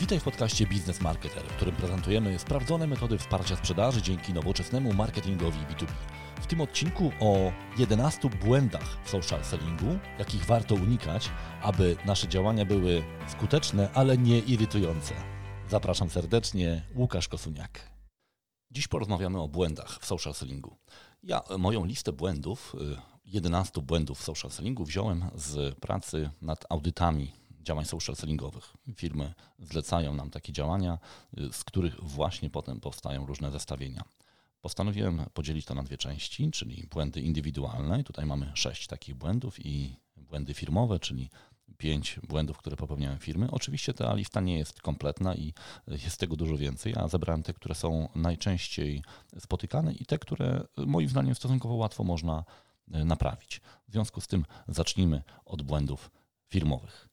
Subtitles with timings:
[0.00, 5.58] Witaj w podcaście Biznes Marketer, w którym prezentujemy sprawdzone metody wsparcia sprzedaży dzięki nowoczesnemu marketingowi
[5.58, 5.88] B2B.
[6.40, 11.30] W tym odcinku o 11 błędach w social sellingu, jakich warto unikać,
[11.62, 15.14] aby nasze działania były skuteczne, ale nie irytujące.
[15.68, 17.90] Zapraszam serdecznie, Łukasz Kosuniak.
[18.70, 20.76] Dziś porozmawiamy o błędach w social sellingu.
[21.22, 22.76] Ja moją listę błędów,
[23.24, 28.72] 11 y, błędów w social sellingu wziąłem z pracy nad audytami działań social sellingowych.
[28.96, 30.98] Firmy zlecają nam takie działania,
[31.38, 34.04] y, z których właśnie potem powstają różne zestawienia.
[34.60, 38.04] Postanowiłem podzielić to na dwie części, czyli błędy indywidualne.
[38.04, 41.30] Tutaj mamy sześć takich błędów i błędy firmowe, czyli
[41.78, 43.50] pięć błędów, które popełniają firmy.
[43.50, 45.54] Oczywiście ta lista nie jest kompletna i
[45.88, 46.92] jest tego dużo więcej.
[46.96, 49.02] Ja zebrałem te, które są najczęściej
[49.38, 52.44] spotykane i te, które moim zdaniem stosunkowo łatwo można
[52.94, 53.60] y, naprawić.
[53.88, 56.10] W związku z tym zacznijmy od błędów
[56.48, 57.08] firmowych.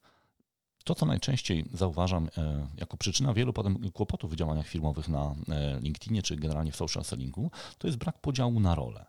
[0.84, 5.80] To, co najczęściej zauważam e, jako przyczyna wielu potem kłopotów w działaniach firmowych na e,
[5.80, 9.06] LinkedInie czy generalnie w social sellingu, to jest brak podziału na role.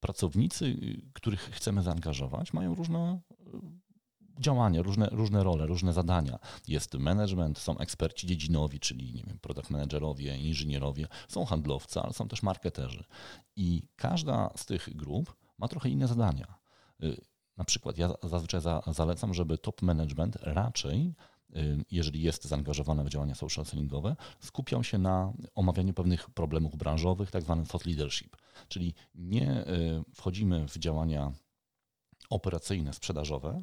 [0.00, 0.76] Pracownicy,
[1.12, 3.78] których chcemy zaangażować, mają różne e,
[4.40, 6.38] działania, różne, różne role, różne zadania.
[6.68, 12.28] Jest management, są eksperci dziedzinowi, czyli nie wiem, product managerowie, inżynierowie, są handlowcy, ale są
[12.28, 13.04] też marketerzy.
[13.56, 16.54] I każda z tych grup ma trochę inne zadania.
[17.58, 21.14] Na przykład ja zazwyczaj za, zalecam, żeby top management raczej
[21.56, 27.30] y, jeżeli jest zaangażowany w działania social sellingowe, skupiał się na omawianiu pewnych problemów branżowych,
[27.30, 28.36] tak zwany thought leadership.
[28.68, 31.32] Czyli nie y, wchodzimy w działania
[32.30, 33.62] operacyjne, sprzedażowe,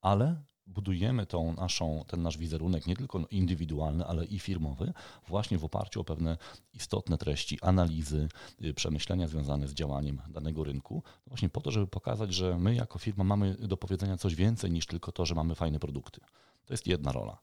[0.00, 0.42] ale
[0.74, 4.92] budujemy tą naszą, ten nasz wizerunek nie tylko indywidualny, ale i firmowy,
[5.28, 6.36] właśnie w oparciu o pewne
[6.74, 8.28] istotne treści, analizy,
[8.64, 12.98] y, przemyślenia związane z działaniem danego rynku, właśnie po to, żeby pokazać, że my jako
[12.98, 16.20] firma mamy do powiedzenia coś więcej niż tylko to, że mamy fajne produkty.
[16.66, 17.38] To jest jedna rola.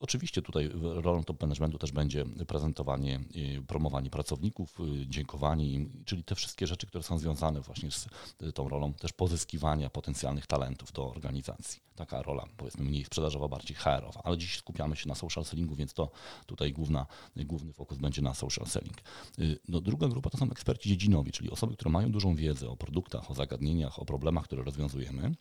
[0.00, 3.20] Oczywiście tutaj rolą top managementu też będzie prezentowanie,
[3.66, 8.06] promowanie pracowników, y, dziękowanie im, czyli te wszystkie rzeczy, które są związane właśnie z
[8.42, 11.80] y, tą rolą też pozyskiwania potencjalnych talentów do organizacji.
[11.94, 15.94] Taka rola, powiedzmy mniej sprzedażowa, bardziej HR-owa, ale dziś skupiamy się na social sellingu, więc
[15.94, 16.10] to
[16.46, 18.96] tutaj główna, główny fokus będzie na social selling.
[19.38, 22.76] Y, no, druga grupa to są eksperci dziedzinowi, czyli osoby, które mają dużą wiedzę o
[22.76, 25.32] produktach, o zagadnieniach, o problemach, które rozwiązujemy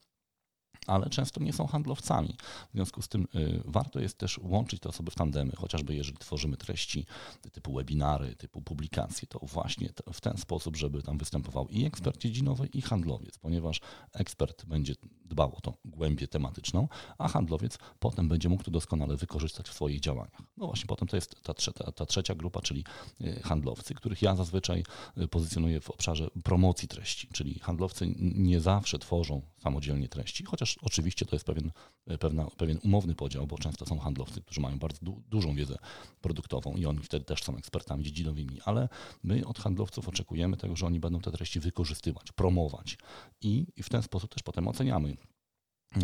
[0.88, 2.36] ale często nie są handlowcami.
[2.70, 6.18] W związku z tym y, warto jest też łączyć te osoby w tandemy, chociażby jeżeli
[6.18, 7.06] tworzymy treści
[7.52, 12.68] typu webinary, typu publikacje, to właśnie w ten sposób, żeby tam występował i ekspert dziedzinowy,
[12.68, 13.82] i handlowiec, ponieważ
[14.14, 16.88] ekspert będzie dbał o tą głębię tematyczną,
[17.18, 20.42] a handlowiec potem będzie mógł to doskonale wykorzystać w swoich działaniach.
[20.58, 22.84] No właśnie, potem to jest ta trzecia, ta trzecia grupa, czyli
[23.22, 24.84] y, handlowcy, których ja zazwyczaj
[25.18, 31.26] y, pozycjonuję w obszarze promocji treści, czyli handlowcy nie zawsze tworzą samodzielnie treści, chociaż oczywiście
[31.26, 31.72] to jest pewien,
[32.20, 35.78] pewna, pewien umowny podział, bo często są handlowcy, którzy mają bardzo du dużą wiedzę
[36.22, 38.90] produktową i oni wtedy też są ekspertami dziedzinowymi, ale
[39.24, 42.98] my od handlowców oczekujemy tego, że oni będą te treści wykorzystywać, promować
[43.42, 45.18] i w ten sposób też potem oceniamy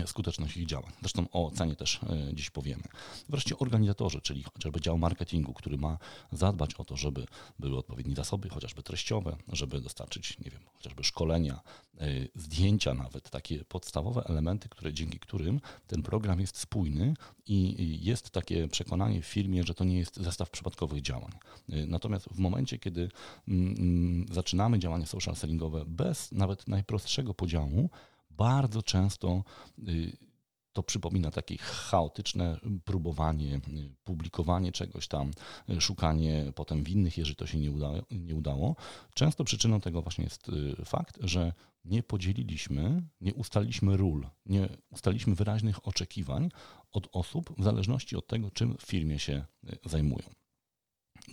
[0.06, 0.92] skuteczność ich działań.
[1.00, 2.84] Zresztą o ocenie też e, dziś powiemy.
[3.30, 5.98] Wreszcie organizatorzy, czyli chociażby dział marketingu, który ma
[6.32, 7.26] zadbać o to, żeby
[7.60, 11.62] były odpowiednie zasoby, chociażby treściowe, żeby dostarczyć, nie wiem, chociażby szkolenia,
[12.00, 17.14] e, zdjęcia nawet, takie podstawowe elementy, które, dzięki którym ten program jest spójny
[17.48, 21.32] i jest takie przekonanie w firmie, że to nie jest zestaw przypadkowych działań.
[21.70, 23.10] E, natomiast w momencie, kiedy
[23.48, 27.90] mm, mm, zaczynamy działania social sellingowe bez nawet najprostszego podziału,
[28.38, 29.44] bardzo często
[29.88, 30.18] y,
[30.74, 35.32] to przypomina takie chaotyczne próbowanie, y, publikowanie czegoś tam,
[35.70, 38.76] y, szukanie potem winnych, jeżeli to się nie udało, nie udało.
[39.14, 40.52] Często przyczyną tego właśnie jest
[40.86, 41.54] fakt, że
[41.86, 46.50] nie podzieliliśmy, nie ustaliliśmy ról, nie ustaliliśmy wyraźnych oczekiwań
[46.92, 49.46] od osób w zależności od tego, czym w firmie się
[49.86, 50.24] zajmują.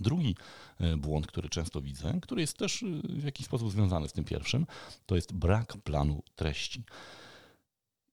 [0.00, 0.36] Drugi
[0.80, 4.24] e, błąd, który często widzę, który jest też e, w jakiś sposób związany z tym
[4.24, 4.66] pierwszym,
[5.06, 6.84] to jest brak planu treści.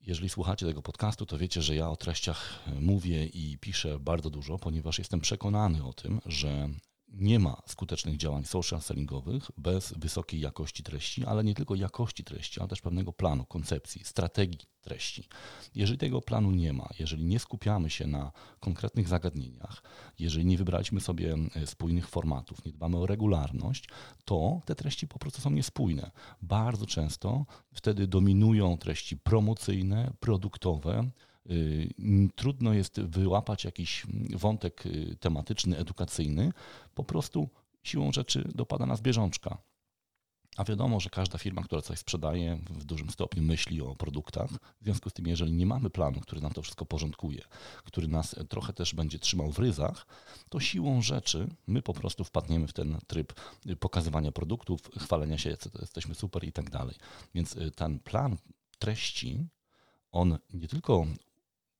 [0.01, 4.59] Jeżeli słuchacie tego podcastu, to wiecie, że ja o treściach mówię i piszę bardzo dużo,
[4.59, 6.69] ponieważ jestem przekonany o tym, że
[7.15, 12.59] nie ma skutecznych działań social sellingowych bez wysokiej jakości treści, ale nie tylko jakości treści,
[12.59, 15.27] ale też pewnego planu, koncepcji, strategii treści.
[15.75, 19.83] Jeżeli tego planu nie ma, jeżeli nie skupiamy się na konkretnych zagadnieniach,
[20.19, 23.89] jeżeli nie wybraliśmy sobie e, spójnych formatów, nie dbamy o regularność,
[24.25, 26.11] to te treści po prostu są niespójne.
[26.41, 31.09] Bardzo często wtedy dominują treści promocyjne, produktowe,
[32.35, 34.03] trudno jest wyłapać jakiś
[34.35, 36.51] wątek y, tematyczny, edukacyjny,
[36.95, 37.49] po prostu
[37.83, 39.57] siłą rzeczy dopada nas bieżączka.
[40.57, 44.49] A wiadomo, że każda firma, która coś sprzedaje, w dużym stopniu myśli o produktach.
[44.81, 47.41] W związku z tym, jeżeli nie mamy planu, który nam to wszystko porządkuje,
[47.83, 50.07] który nas trochę też będzie trzymał w ryzach,
[50.49, 53.33] to siłą rzeczy my po prostu wpadniemy w ten tryb
[53.79, 56.95] pokazywania produktów, chwalenia się, jesteśmy super i tak dalej.
[57.33, 58.37] Więc ten plan
[58.79, 59.47] treści,
[60.11, 61.05] on nie tylko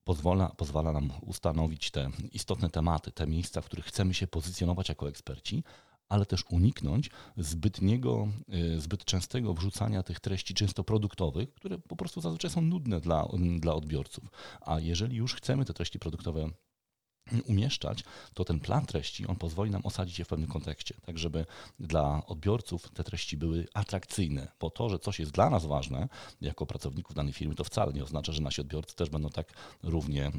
[0.06, 5.10] pozwala, pozwala nam ustanowić te istotne tematy, te miejsca, w których chcemy się pozycjonować jako
[5.10, 5.64] eksperci,
[6.10, 8.28] ale też uniknąć zbytniego,
[8.76, 13.28] y, zbyt częstego wrzucania tych treści często produktowych, które po prostu zazwyczaj są nudne dla,
[13.60, 14.24] dla odbiorców.
[14.62, 16.50] A jeżeli już chcemy te treści produktowe
[17.48, 21.46] umieszczać, to ten plan treści, on pozwoli nam osadzić je w pewnym kontekście, tak żeby
[21.80, 26.08] dla odbiorców te treści były atrakcyjne, bo to, że coś jest dla nas ważne,
[26.42, 30.28] jako pracowników danej firmy, to wcale nie oznacza, że nasi odbiorcy też będą tak równie
[30.28, 30.32] y,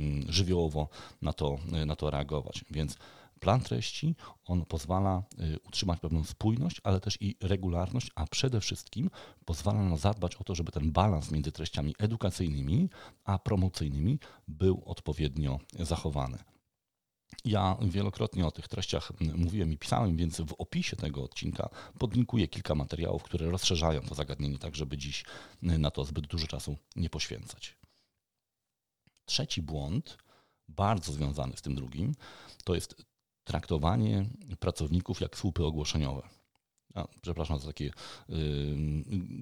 [0.00, 0.88] y, żywiołowo
[1.22, 2.64] na to, na to reagować.
[2.70, 2.96] Więc
[3.40, 9.10] Plan treści, on pozwala y, utrzymać pewną spójność, ale też i regularność, a przede wszystkim
[9.44, 12.88] pozwala nam zadbać o to, żeby ten balans między treściami edukacyjnymi
[13.24, 14.18] a promocyjnymi
[14.48, 16.38] był odpowiednio zachowany.
[17.44, 21.68] Ja wielokrotnie o tych treściach mówiłem i pisałem, więc w opisie tego odcinka
[21.98, 25.24] podlinkuję kilka materiałów, które rozszerzają to zagadnienie, tak żeby dziś
[25.62, 27.76] na to zbyt dużo czasu nie poświęcać.
[29.24, 30.18] Trzeci błąd,
[30.68, 32.14] bardzo związany z tym drugim,
[32.64, 32.94] to jest
[33.46, 34.26] traktowanie
[34.60, 36.22] pracowników jak słupy ogłoszeniowe.
[36.94, 37.92] A, przepraszam za takie y,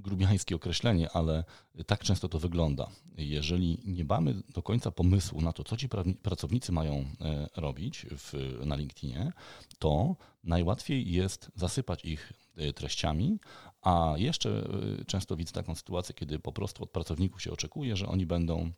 [0.03, 1.45] grubiańskie określenie, ale
[1.87, 2.89] tak często to wygląda.
[3.17, 5.89] Jeżeli nie mamy do końca pomysłu na to, co ci
[6.23, 9.33] pracownicy mają e, robić w, na LinkedInie,
[9.79, 13.39] to najłatwiej jest zasypać ich e, treściami,
[13.83, 14.51] a jeszcze
[15.01, 18.73] e, często widzę taką sytuację, kiedy po prostu od pracowników się oczekuje, że oni będą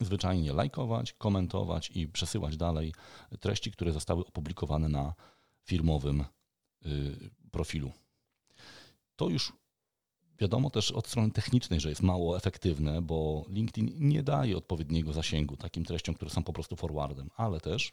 [0.00, 2.94] zwyczajnie lajkować, komentować i przesyłać dalej
[3.40, 5.14] treści, które zostały opublikowane na
[5.64, 6.24] firmowym
[6.86, 7.92] y, profilu.
[9.16, 9.52] To już
[10.38, 15.56] wiadomo też od strony technicznej, że jest mało efektywne, bo LinkedIn nie daje odpowiedniego zasięgu
[15.56, 17.90] takim treściom, które są po prostu forwardem, ale też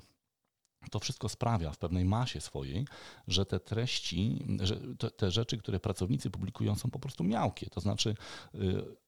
[0.91, 2.87] to wszystko sprawia w pewnej masie swojej,
[3.27, 7.69] że te treści, że te, te rzeczy, które pracownicy publikują, są po prostu miałkie.
[7.69, 8.15] To znaczy,
[8.55, 8.59] y,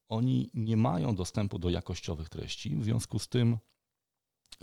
[0.10, 3.58] oni nie mają dostępu do jakościowych treści, w związku z tym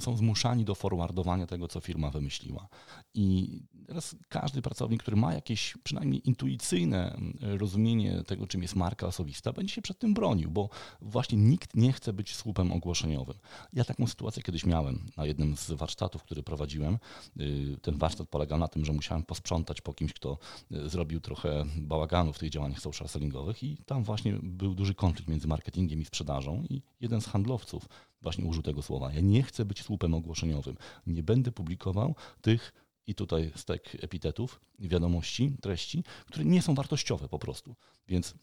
[0.00, 2.68] są zmuszani do forwardowania tego, co firma wymyśliła.
[3.14, 9.06] I teraz każdy pracownik, który ma jakieś przynajmniej intuicyjne mm, rozumienie tego, czym jest marka
[9.06, 10.68] osobista, będzie się przed tym bronił, bo
[11.00, 13.36] właśnie nikt nie chce być słupem ogłoszeniowym.
[13.72, 16.98] Ja taką sytuację kiedyś miałem na jednym z warsztatów, który prowadziłem.
[17.40, 20.38] Y, ten warsztat polegał na tym, że musiałem posprzątać po kimś, kto
[20.72, 25.30] y, zrobił trochę bałaganu w tych działaniach social sellingowych i tam właśnie był duży konflikt
[25.30, 27.88] między marketingiem i sprzedażą i jeden z handlowców
[28.22, 29.12] właśnie użył tego słowa.
[29.12, 30.76] Ja nie chcę być słupem ogłoszeniowym.
[31.06, 32.72] Nie będę publikował tych
[33.06, 37.76] i tutaj stek epitetów, wiadomości, treści, które nie są wartościowe po prostu.
[38.08, 38.34] Więc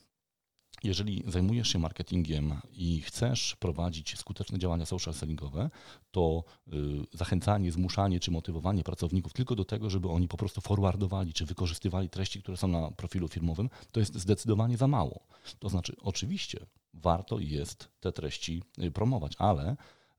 [0.83, 5.69] jeżeli zajmujesz się marketingiem i chcesz prowadzić skuteczne działania social sellingowe,
[6.12, 6.72] to y,
[7.13, 12.10] zachęcanie, zmuszanie czy motywowanie pracowników tylko do tego, żeby oni po prostu forwardowali czy wykorzystywali
[12.10, 15.27] treści, które są na profilu firmowym, to jest zdecydowanie za mało.
[15.60, 19.75] To znaczy, oczywiście warto jest te treści y, promować, ale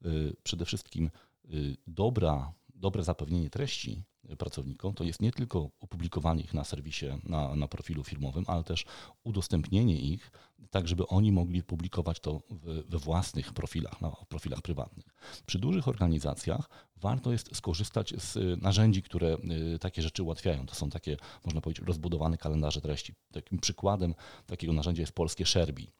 [0.07, 1.11] y, przede wszystkim
[1.87, 4.03] dobra, dobre zapewnienie treści
[4.39, 8.85] pracownikom, to jest nie tylko opublikowanie ich na serwisie, na, na profilu firmowym, ale też
[9.25, 10.31] udostępnienie ich,
[10.71, 12.41] tak żeby oni mogli publikować to
[12.89, 15.07] we, własnych profilach, na profilach prywatnych.
[15.47, 19.37] Przy dużych organizacjach warto jest skorzystać z narzędzi, które
[19.75, 20.67] y, takie rzeczy ułatwiają.
[20.67, 23.15] To są takie, można powiedzieć, rozbudowane kalendarze treści.
[23.33, 24.15] Takim przykładem
[24.47, 25.93] takiego narzędzia jest polskie Sherbi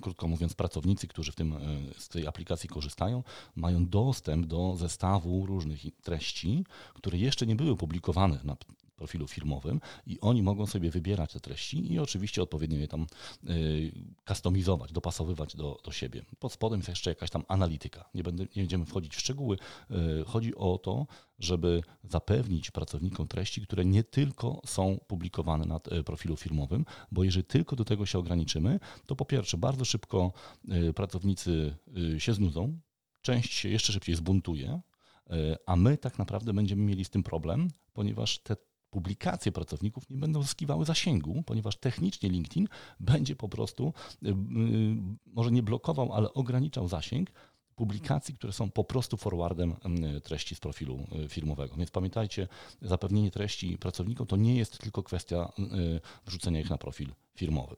[0.00, 1.58] krótko mówiąc, pracownicy, którzy w tym, e,
[1.98, 3.22] z tej aplikacji korzystają,
[3.56, 8.56] mają dostęp do zestawu różnych treści, które jeszcze nie były publikowane na
[8.96, 13.06] profilu firmowym i oni mogą sobie wybierać te treści i oczywiście odpowiednio je tam
[13.48, 13.92] y,
[14.26, 16.24] kustomizować, dopasowywać do, do siebie.
[16.38, 18.04] Pod spodem jest jeszcze jakaś tam analityka.
[18.14, 19.56] Nie, będę, nie będziemy wchodzić w szczegóły.
[19.90, 21.06] Y, chodzi o to,
[21.38, 27.44] żeby zapewnić pracownikom treści, które nie tylko są publikowane na y, profilu firmowym, bo jeżeli
[27.44, 30.32] tylko do tego się ograniczymy, to po pierwsze bardzo szybko
[30.94, 31.76] pracownicy
[32.18, 32.78] się znudzą,
[33.22, 34.80] część się jeszcze szybciej zbuntuje,
[35.66, 38.56] a my tak naprawdę będziemy mieli z tym problem, ponieważ te
[38.94, 42.68] publikacje pracowników nie będą zyskiwały zasięgu, ponieważ technicznie LinkedIn
[43.00, 44.34] będzie po prostu, y, y,
[45.26, 47.30] może nie blokował, ale ograniczał zasięg
[47.74, 49.74] publikacji, które są po prostu forwardem
[50.16, 51.76] y, treści z profilu firmowego.
[51.76, 52.48] Więc pamiętajcie,
[52.82, 55.52] zapewnienie treści pracownikom to nie jest tylko kwestia
[56.26, 57.76] wrzucenia ich na profil firmowy.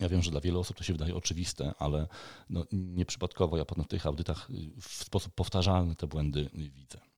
[0.00, 2.08] Ja wiem, że dla wielu osób to się wydaje oczywiste, ale
[2.50, 4.48] no, nieprzypadkowo ja w tych audytach
[4.80, 7.11] w sposób powtarzalny te błędy widzę.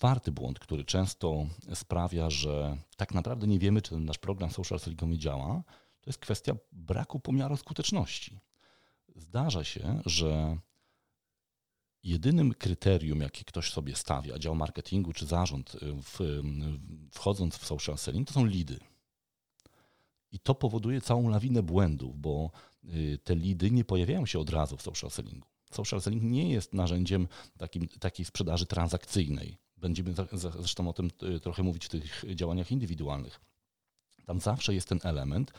[0.00, 5.18] Czwarty błąd, który często sprawia, że tak naprawdę nie wiemy, czy nasz program social sellingowy
[5.18, 5.62] działa,
[6.00, 8.40] to jest kwestia braku pomiaru skuteczności.
[9.16, 10.58] Zdarza się, że
[12.02, 16.42] jedynym kryterium, jakie ktoś sobie stawia, dział marketingu czy zarząd, w,
[17.10, 18.80] wchodząc w social selling, to są lidy.
[20.32, 22.50] I to powoduje całą lawinę błędów, bo
[22.84, 25.48] y, te lidy nie pojawiają się od razu w social sellingu.
[25.70, 27.28] Social selling nie jest narzędziem
[27.58, 29.69] takim, takiej sprzedaży transakcyjnej.
[29.80, 33.40] Będziemy zresztą o tym y, trochę mówić w tych działaniach indywidualnych.
[34.30, 35.52] Tam zawsze jest ten element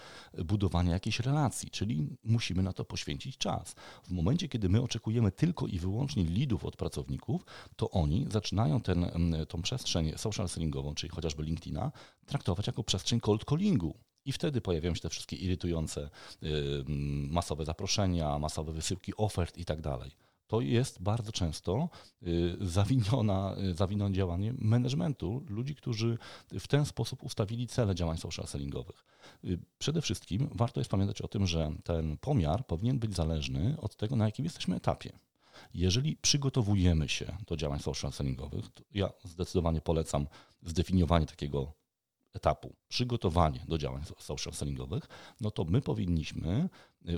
[0.45, 3.75] budowania jakiejś relacji, czyli musimy na to poświęcić czas.
[4.03, 9.03] W momencie, kiedy my oczekujemy tylko i wyłącznie lidów od pracowników, to oni zaczynają ten,
[9.03, 11.91] mm, tą przestrzeń social sellingową, czyli chociażby LinkedIna,
[12.25, 13.97] traktować jako przestrzeń cold callingu.
[14.25, 16.09] I wtedy pojawiają się te wszystkie irytujące
[16.43, 20.11] y, mm, masowe zaproszenia, masowe wysyłki ofert i tak dalej
[20.51, 21.89] to jest bardzo często
[22.23, 26.17] y, zawiniona, y, zawinione działanie managementu, ludzi, którzy
[26.59, 29.05] w ten sposób ustawili cele działań social sellingowych.
[29.45, 33.95] Y, przede wszystkim warto jest pamiętać o tym, że ten pomiar powinien być zależny od
[33.95, 35.19] tego, na jakim jesteśmy etapie.
[35.73, 40.27] Jeżeli przygotowujemy się do działań social sellingowych, to ja zdecydowanie polecam
[40.63, 41.73] zdefiniowanie takiego
[42.33, 45.07] etapu, przygotowanie do działań social sellingowych,
[45.41, 46.69] no to my powinniśmy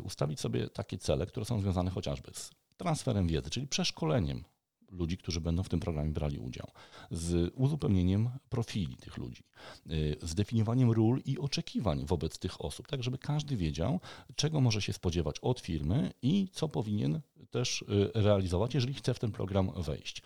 [0.03, 4.43] ustawić sobie takie cele, które są związane chociażby z transferem wiedzy, czyli przeszkoleniem
[4.91, 6.67] ludzi, którzy będą w tym programie brali udział,
[7.11, 9.43] z uzupełnieniem profili tych ludzi,
[9.91, 13.99] y, z definiowaniem ról i oczekiwań wobec tych osób, tak żeby każdy wiedział,
[14.35, 17.21] czego może się spodziewać od firmy i co powinien
[17.51, 20.21] też y, realizować, jeżeli chce w ten program wejść.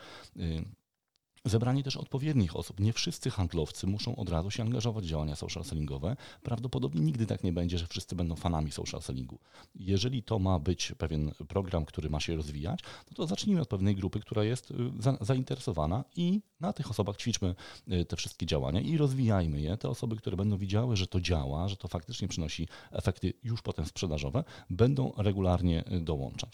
[1.47, 2.79] Zebranie też odpowiednich osób.
[2.79, 6.15] Nie wszyscy handlowcy muszą od razu się angażować w działania social sellingowe.
[6.43, 9.39] Prawdopodobnie nigdy tak nie będzie, że wszyscy będą fanami social sellingu.
[9.75, 13.95] Jeżeli to ma być pewien program, który ma się rozwijać, no to zacznijmy od pewnej
[13.95, 17.55] grupy, która jest y, za, zainteresowana i na tych osobach ćwiczmy
[17.91, 19.77] y, te wszystkie działania i rozwijajmy je.
[19.77, 23.85] Te osoby, które będą widziały, że to działa, że to faktycznie przynosi efekty już potem
[23.85, 26.53] sprzedażowe, będą regularnie y, dołączać.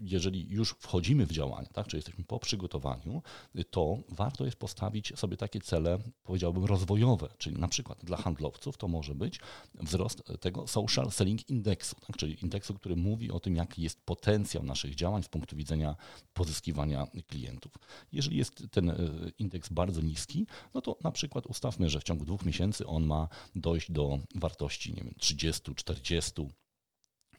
[0.00, 3.22] Jeżeli już wchodzimy w działania, tak, czy jesteśmy po przygotowaniu,
[3.70, 8.88] to warto jest postawić sobie takie cele, powiedziałbym, rozwojowe, czyli na przykład dla handlowców to
[8.88, 9.40] może być
[9.74, 12.16] wzrost tego social selling indeksu, tak?
[12.16, 15.96] czyli indeksu, który mówi o tym, jaki jest potencjał naszych działań z punktu widzenia
[16.34, 17.72] pozyskiwania klientów.
[18.12, 18.96] Jeżeli jest ten e,
[19.38, 23.28] indeks bardzo niski, no to na przykład ustawmy, że w ciągu dwóch miesięcy on ma
[23.54, 26.32] dojść do wartości nie wiem, 30, 40,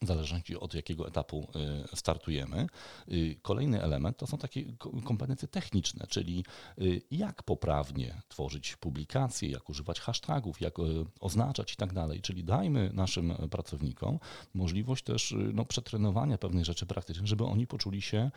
[0.04, 1.48] w zależności od jakiego etapu
[1.92, 2.66] y, startujemy.
[3.12, 4.64] Y, kolejny element to są takie
[5.04, 6.44] kompetencje techniczne, czyli
[6.78, 10.74] y, jak poprawnie tworzyć publikacje, jak używać hashtagów, jak
[11.20, 12.20] oznaczać i tak dalej.
[12.20, 14.18] Czyli dajmy naszym pracownikom
[14.54, 18.30] możliwość też no, przetrenowania pewnych rzeczy praktycznych, żeby oni poczuli się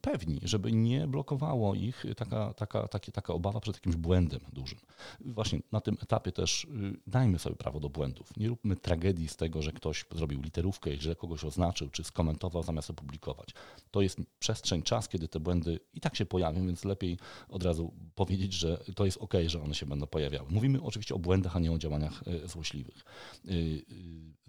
[0.00, 4.78] pewni, żeby nie blokowało ich taka, taka, takie, taka obawa przed jakimś błędem dużym.
[5.20, 6.66] Właśnie na tym etapie też
[7.06, 8.36] dajmy sobie prawo do błędów.
[8.36, 12.90] Nie róbmy tragedii z tego, że ktoś zrobił literówkę źle kogoś oznaczył, czy skomentował zamiast
[12.90, 13.48] opublikować.
[13.90, 17.92] To jest przestrzeń, czas, kiedy te błędy i tak się pojawią, więc lepiej od razu
[18.14, 20.50] powiedzieć, że to jest ok, że one się będą pojawiały.
[20.50, 23.04] Mówimy oczywiście o błędach, a nie o działaniach e, złośliwych.
[23.44, 23.54] E, e,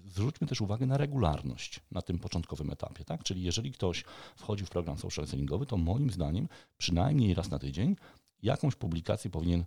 [0.09, 3.03] zwróćmy też uwagę na regularność na tym początkowym etapie.
[3.03, 3.23] Tak?
[3.23, 4.03] Czyli jeżeli ktoś
[4.35, 6.47] wchodzi w program social sellingowy, to moim zdaniem
[6.77, 7.95] przynajmniej raz na tydzień
[8.43, 9.65] jakąś publikację powinien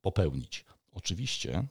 [0.00, 0.64] popełnić.
[0.92, 1.68] Oczywiście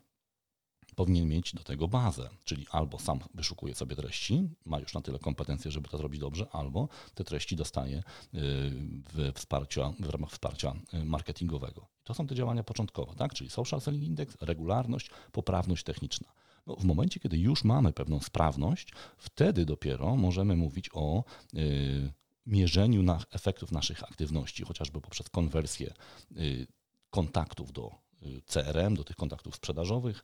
[0.96, 5.20] powinien mieć do tego bazę, czyli albo sam wyszukuje sobie treści, ma już na tyle
[5.20, 10.76] kompetencje, żeby to zrobić dobrze, albo te treści dostaje y, w, wsparcia, w ramach wsparcia
[10.94, 11.88] y, marketingowego.
[12.04, 13.34] To są te działania początkowe, tak?
[13.34, 16.28] czyli social selling index, regularność, poprawność techniczna.
[16.68, 21.24] No, w momencie, kiedy już mamy pewną sprawność, wtedy dopiero możemy mówić o
[21.54, 22.14] y,
[22.46, 25.94] mierzeniu na efektów naszych aktywności, chociażby poprzez konwersję
[26.38, 26.68] y,
[27.10, 27.92] kontaktów do
[28.24, 30.24] y, CRM, do tych kontaktów sprzedażowych,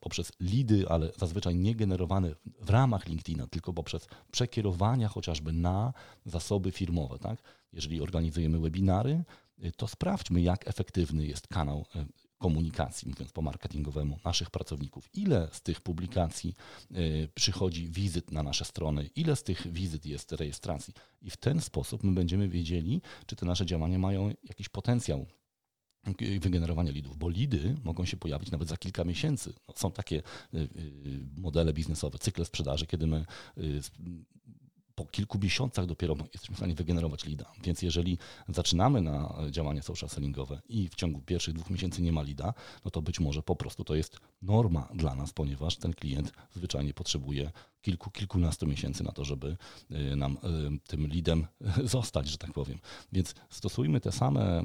[0.00, 5.92] poprzez lidy, ale zazwyczaj nie generowane w ramach LinkedIna, tylko poprzez przekierowania chociażby na
[6.24, 7.18] zasoby firmowe.
[7.18, 7.42] Tak?
[7.72, 9.24] Jeżeli organizujemy webinary,
[9.64, 12.06] y, to sprawdźmy, jak efektywny jest kanał y,
[12.38, 15.08] komunikacji, mówiąc po marketingowemu, naszych pracowników.
[15.14, 16.54] Ile z tych publikacji
[16.90, 20.94] y, przychodzi wizyt na nasze strony, ile z tych wizyt jest rejestracji.
[21.22, 25.26] I w ten sposób my będziemy wiedzieli, czy te nasze działania mają jakiś potencjał
[26.40, 29.52] wygenerowania lidów, bo lidy mogą się pojawić nawet za kilka miesięcy.
[29.68, 30.68] No, są takie y, y,
[31.36, 33.24] modele biznesowe, cykle sprzedaży, kiedy my
[33.58, 33.80] y,
[34.94, 37.52] po kilku miesiącach dopiero jesteśmy w stanie wygenerować lida.
[37.62, 42.22] Więc jeżeli zaczynamy na działania social sellingowe i w ciągu pierwszych dwóch miesięcy nie ma
[42.22, 42.54] lida,
[42.84, 46.94] no to być może po prostu to jest norma dla nas, ponieważ ten klient zwyczajnie
[46.94, 47.50] potrzebuje
[47.82, 49.56] kilku, kilkunastu miesięcy na to, żeby
[49.90, 51.46] y, nam y, tym lidem
[51.84, 52.78] zostać, że tak powiem.
[53.12, 54.62] Więc stosujmy te same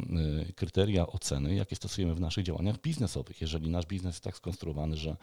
[0.49, 3.41] y, kryteria oceny, jakie stosujemy w naszych działaniach biznesowych.
[3.41, 5.17] Jeżeli nasz biznes jest tak skonstruowany, że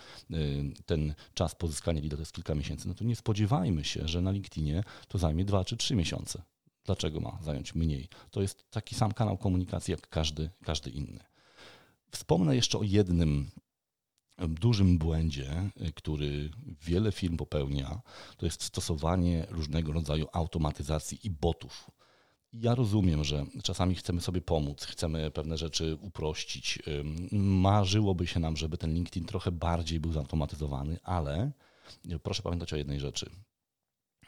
[0.86, 4.30] ten czas pozyskania lida to jest kilka miesięcy, no to nie spodziewajmy się, że na
[4.30, 6.42] LinkedInie to zajmie dwa czy trzy miesiące.
[6.84, 8.08] Dlaczego ma zająć mniej?
[8.30, 11.20] To jest taki sam kanał komunikacji jak każdy, każdy inny.
[12.10, 13.50] Wspomnę jeszcze o jednym
[14.38, 16.50] dużym błędzie, y, który
[16.82, 18.00] wiele firm popełnia,
[18.36, 21.90] to jest stosowanie różnego rodzaju automatyzacji i botów.
[22.52, 26.78] Ja rozumiem, że czasami chcemy sobie pomóc, chcemy pewne rzeczy uprościć.
[27.32, 31.52] Marzyłoby się nam, żeby ten LinkedIn trochę bardziej był zautomatyzowany, ale
[32.22, 33.30] proszę pamiętać o jednej rzeczy.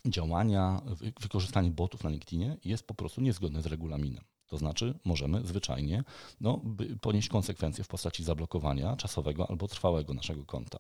[0.07, 0.83] Działania,
[1.21, 4.25] wykorzystanie botów na LinkedInie jest po prostu niezgodne z regulaminem.
[4.55, 6.05] To znaczy możemy zwyczajnie
[6.41, 6.61] no,
[7.01, 10.79] ponieść konsekwencje w postaci zablokowania czasowego albo trwałego naszego konta.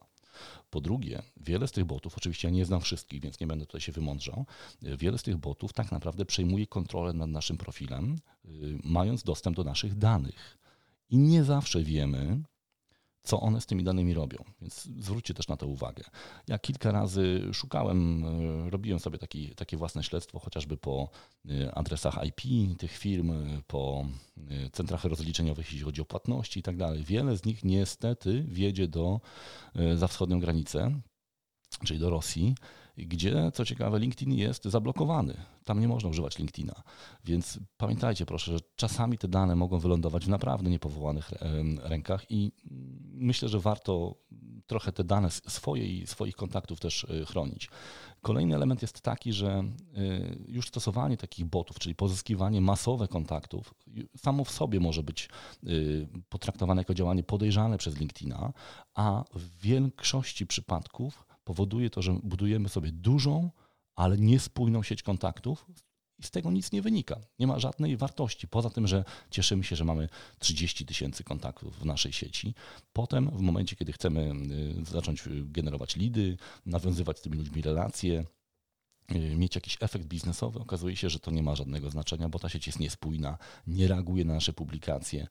[0.70, 3.80] Po drugie, wiele z tych botów, oczywiście ja nie znam wszystkich, więc nie będę tutaj
[3.80, 4.46] się wymądrzał,
[4.82, 9.64] wiele z tych botów tak naprawdę przejmuje kontrolę nad naszym profilem, y, mając dostęp do
[9.64, 10.58] naszych danych.
[11.10, 12.42] I nie zawsze wiemy,
[13.24, 14.44] co one z tymi danymi robią.
[14.60, 16.04] Więc zwróćcie też na to uwagę.
[16.48, 21.10] Ja kilka razy szukałem, e, robiłem sobie taki, takie własne śledztwo, chociażby po
[21.50, 22.40] e, adresach IP
[22.78, 24.06] tych firm, e, po
[24.72, 27.04] centrach rozliczeniowych, jeśli chodzi o płatności i tak dalej.
[27.04, 29.20] Wiele z nich niestety wiedzie do,
[29.94, 31.00] za wschodnią granicę,
[31.84, 32.54] czyli do Rosji
[32.96, 35.36] gdzie, co ciekawe, LinkedIn jest zablokowany.
[35.64, 36.82] Tam nie można używać LinkedIna.
[37.24, 41.30] Więc pamiętajcie proszę, że czasami te dane mogą wylądować w naprawdę niepowołanych
[41.82, 42.52] rękach i
[43.12, 44.14] myślę, że warto
[44.66, 47.68] trochę te dane swoje i swoich kontaktów też e, chronić.
[48.22, 49.64] Kolejny element jest taki, że e,
[50.48, 53.74] już stosowanie takich botów, czyli pozyskiwanie masowe kontaktów,
[54.16, 55.28] samo w sobie może być
[55.62, 55.68] e,
[56.28, 58.52] potraktowane jako działanie podejrzane przez LinkedIna,
[58.94, 63.50] a w większości przypadków powoduje to, że budujemy sobie dużą,
[63.96, 65.66] ale niespójną sieć kontaktów
[66.18, 67.20] i z tego nic nie wynika.
[67.38, 70.08] Nie ma żadnej wartości, poza tym, że cieszymy się, że mamy
[70.38, 72.54] 30 tysięcy kontaktów w naszej sieci.
[72.92, 74.32] Potem, w momencie, kiedy chcemy
[74.80, 76.36] y, zacząć y, generować lidy,
[76.66, 78.24] nawiązywać z tymi ludźmi relacje,
[79.36, 82.66] mieć jakiś efekt biznesowy, okazuje się, że to nie ma żadnego znaczenia, bo ta sieć
[82.66, 85.26] jest niespójna, nie reaguje na nasze publikacje,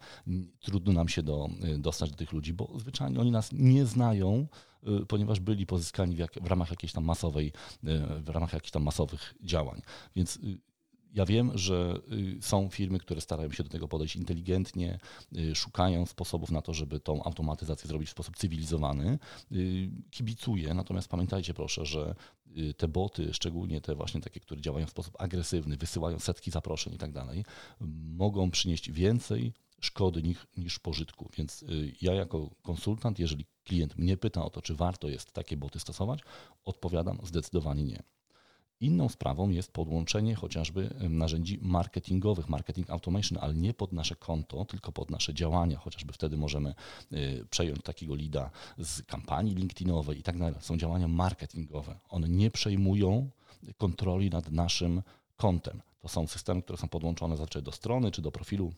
[0.60, 4.48] trudno nam się do, dostać do tych ludzi, bo zwyczajnie oni nas nie znają,
[4.88, 8.72] Y, ponieważ byli pozyskani w, jak, w ramach jakiejś tam masowej, y, w ramach jakichś
[8.72, 9.82] tam masowych działań.
[10.16, 10.60] Więc y,
[11.14, 12.00] ja wiem, że
[12.42, 15.00] są firmy, które starają się do tego podejść inteligentnie,
[15.54, 19.20] szukają sposobów na to, żeby tą automatyzację zrobić w sposób cywilizowany.
[20.12, 22.16] Kibicuję, natomiast pamiętajcie proszę, że
[22.78, 26.98] te boty, szczególnie te właśnie takie, które działają w sposób agresywny, wysyłają setki zaproszeń i
[26.98, 27.46] tak dalej,
[28.16, 31.30] mogą przynieść więcej szkody niż, niż pożytku.
[31.38, 31.66] Więc
[32.02, 36.20] ja jako konsultant, jeżeli klient mnie pyta o to, czy warto jest takie boty stosować,
[36.66, 38.04] odpowiadam zdecydowanie nie.
[38.84, 44.92] Inną sprawą jest podłączenie chociażby narzędzi marketingowych, marketing automation, ale nie pod nasze konto, tylko
[44.92, 45.78] pod nasze działania.
[45.78, 46.76] Chociażby wtedy możemy
[47.14, 50.56] y, przejąć takiego lida z kampanii LinkedInowej i tak dalej.
[50.60, 52.00] Są działania marketingowe.
[52.10, 53.30] One nie przejmują
[53.78, 55.02] kontroli nad naszym
[55.38, 55.82] kontem.
[56.02, 58.74] To są systemy, które są podłączone zazwyczaj do strony czy do profilu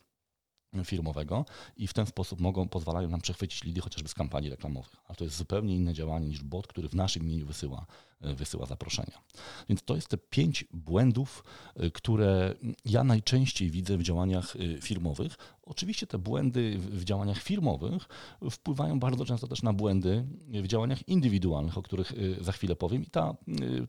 [0.83, 1.45] firmowego
[1.77, 4.95] i w ten sposób mogą, pozwalają nam przechwycić lidy chociażby z kampanii reklamowych.
[5.07, 7.85] A to jest zupełnie inne działanie niż bot, który w naszym imieniu wysyła,
[8.21, 9.21] wysyła zaproszenia.
[9.69, 11.43] Więc to jest te pięć błędów,
[11.75, 15.35] e, które ja najczęściej widzę w działaniach e, firmowych.
[15.63, 18.03] Oczywiście te błędy w działaniach firmowych
[18.51, 23.03] wpływają bardzo często też na błędy w działaniach indywidualnych, o których za chwilę powiem.
[23.03, 23.35] I ta,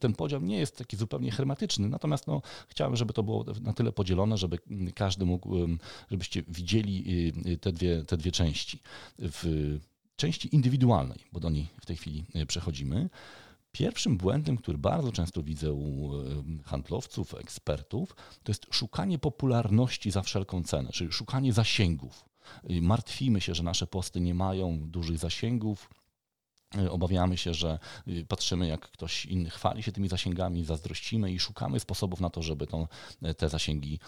[0.01, 3.93] ten podział nie jest taki zupełnie hermetyczny, natomiast no, chciałem, żeby to było na tyle
[3.93, 4.59] podzielone, żeby
[4.95, 5.57] każdy mógł,
[6.11, 8.83] żebyście widzieli te dwie, te dwie części.
[9.19, 9.79] W
[10.17, 13.09] części indywidualnej, bo do niej w tej chwili przechodzimy.
[13.79, 16.11] Pierwszym błędem, który bardzo często widzę u
[16.65, 22.25] handlowców, ekspertów, to jest szukanie popularności za wszelką cenę, czyli szukanie zasięgów.
[22.81, 25.91] Martwimy się, że nasze posty nie mają dużych zasięgów,
[26.91, 31.81] obawiamy się, że y, patrzymy, jak ktoś inny chwali się tymi zasięgami, zazdrościmy i szukamy
[31.81, 32.87] sposobów na to, żeby tą,
[33.27, 33.99] y, te zasięgi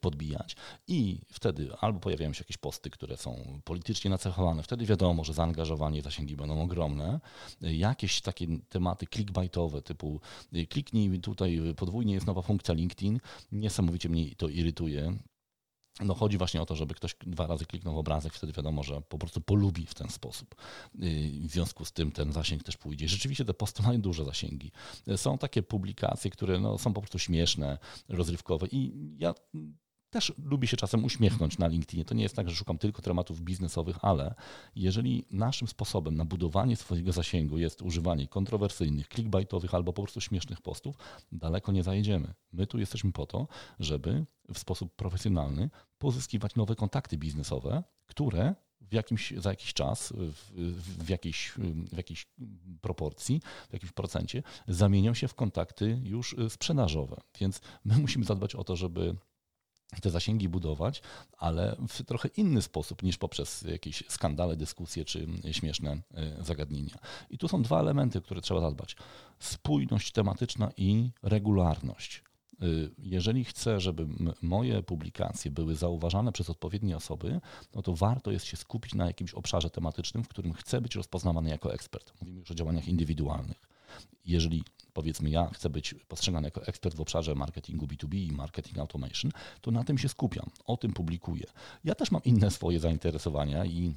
[0.00, 0.56] podbijać.
[0.88, 6.02] I wtedy albo pojawiają się jakieś posty, które są politycznie nacechowane, wtedy wiadomo, że zaangażowanie,
[6.02, 7.20] zasięgi będą ogromne.
[7.60, 10.20] Jakieś takie tematy clickbaitowe, typu
[10.68, 13.20] kliknij tutaj podwójnie jest nowa funkcja LinkedIn,
[13.52, 15.18] niesamowicie mnie to irytuje
[16.04, 19.00] no chodzi właśnie o to, żeby ktoś dwa razy kliknął w obrazek, wtedy wiadomo, że
[19.00, 20.54] po prostu polubi w ten sposób.
[21.44, 23.08] W związku z tym ten zasięg też pójdzie.
[23.08, 24.72] Rzeczywiście te posty mają duże zasięgi.
[25.16, 29.34] Są takie publikacje, które no, są po prostu śmieszne, rozrywkowe i ja
[30.10, 32.04] też lubię się czasem uśmiechnąć na LinkedInie.
[32.04, 34.34] To nie jest tak, że szukam tylko tematów biznesowych, ale
[34.76, 40.60] jeżeli naszym sposobem na budowanie swojego zasięgu jest używanie kontrowersyjnych, clickbaitowych albo po prostu śmiesznych
[40.60, 40.96] postów,
[41.32, 42.34] daleko nie zajedziemy.
[42.52, 43.48] My tu jesteśmy po to,
[43.80, 50.52] żeby w sposób profesjonalny pozyskiwać nowe kontakty biznesowe, które w jakimś, za jakiś czas, w,
[51.04, 51.52] w, jakiejś,
[51.92, 52.26] w jakiejś
[52.80, 57.20] proporcji, w jakimś procencie zamienią się w kontakty już sprzedażowe.
[57.40, 59.16] Więc my musimy zadbać o to, żeby
[60.02, 61.02] te zasięgi budować,
[61.38, 66.98] ale w trochę inny sposób niż poprzez jakieś skandale, dyskusje czy śmieszne e, zagadnienia.
[67.30, 68.96] I tu są dwa elementy, które trzeba zadbać:
[69.38, 72.22] spójność tematyczna i regularność.
[72.60, 72.64] E,
[72.98, 74.06] jeżeli chcę, żeby
[74.42, 77.40] moje publikacje były zauważane przez odpowiednie osoby,
[77.74, 81.50] no to warto jest się skupić na jakimś obszarze tematycznym, w którym chcę być rozpoznawany
[81.50, 82.12] jako ekspert.
[82.20, 83.68] Mówimy już o działaniach indywidualnych.
[84.24, 84.64] Jeżeli
[84.98, 89.30] powiedzmy ja chcę być postrzegany jako ekspert w obszarze marketingu B2B i marketing automation,
[89.60, 91.44] to na tym się skupiam, o tym publikuję.
[91.84, 93.94] Ja też mam inne swoje zainteresowania i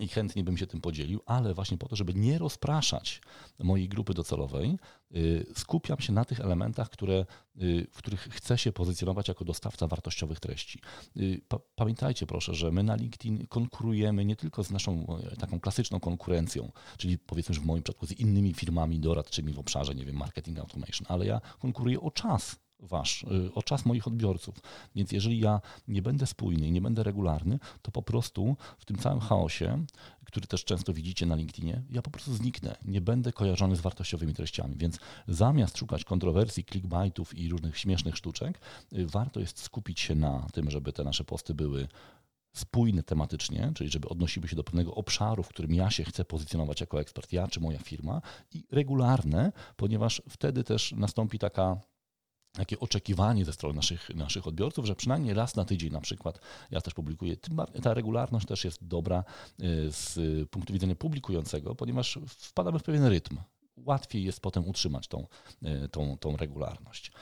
[0.00, 3.20] i chętnie bym się tym podzielił, ale właśnie po to, żeby nie rozpraszać
[3.58, 4.78] mojej grupy docelowej,
[5.16, 7.26] y, skupiam się na tych elementach, które,
[7.62, 10.80] y, w których chcę się pozycjonować jako dostawca wartościowych treści.
[11.16, 11.40] Y,
[11.74, 16.72] pamiętajcie proszę, że my na LinkedIn konkurujemy nie tylko z naszą e, taką klasyczną konkurencją,
[16.96, 20.58] czyli powiedzmy, że w moim przypadku z innymi firmami doradczymi w obszarze, nie wiem, marketing
[20.58, 24.54] automation, ale ja konkuruję o czas wasz, y, o czas moich odbiorców.
[24.94, 28.98] Więc jeżeli ja nie będę spójny i nie będę regularny, to po prostu w tym
[28.98, 29.84] całym chaosie,
[30.24, 32.76] który też często widzicie na LinkedInie, ja po prostu zniknę.
[32.84, 34.76] Nie będę kojarzony z wartościowymi treściami.
[34.76, 38.60] Więc zamiast szukać kontrowersji, clickbaitów i różnych śmiesznych sztuczek,
[38.92, 41.88] y, warto jest skupić się na tym, żeby te nasze posty były
[42.52, 46.80] spójne tematycznie, czyli żeby odnosiły się do pewnego obszaru, w którym ja się chcę pozycjonować
[46.80, 48.20] jako ekspert, ja czy moja firma,
[48.54, 51.80] i regularne, ponieważ wtedy też nastąpi taka
[52.52, 56.80] takie oczekiwanie ze strony naszych, naszych odbiorców, że przynajmniej raz na tydzień na przykład ja
[56.80, 57.36] też publikuję.
[57.82, 59.24] Ta regularność też jest dobra
[59.60, 60.18] y, z
[60.50, 63.38] punktu widzenia publikującego, ponieważ wpadamy w pewien rytm.
[63.76, 65.26] Łatwiej jest potem utrzymać tą,
[65.84, 67.12] y, tą, tą regularność.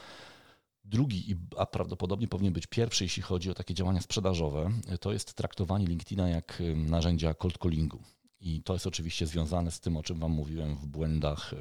[0.84, 5.86] Drugi, a prawdopodobnie powinien być pierwszy, jeśli chodzi o takie działania sprzedażowe, to jest traktowanie
[5.86, 8.02] LinkedIna jak y, narzędzia cold callingu.
[8.40, 11.55] I to jest oczywiście związane z tym, o czym Wam mówiłem w błędach,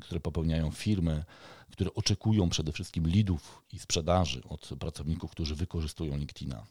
[0.00, 1.24] które popełniają firmy,
[1.70, 6.66] które oczekują przede wszystkim lidów i sprzedaży od pracowników, którzy wykorzystują LinkedIna.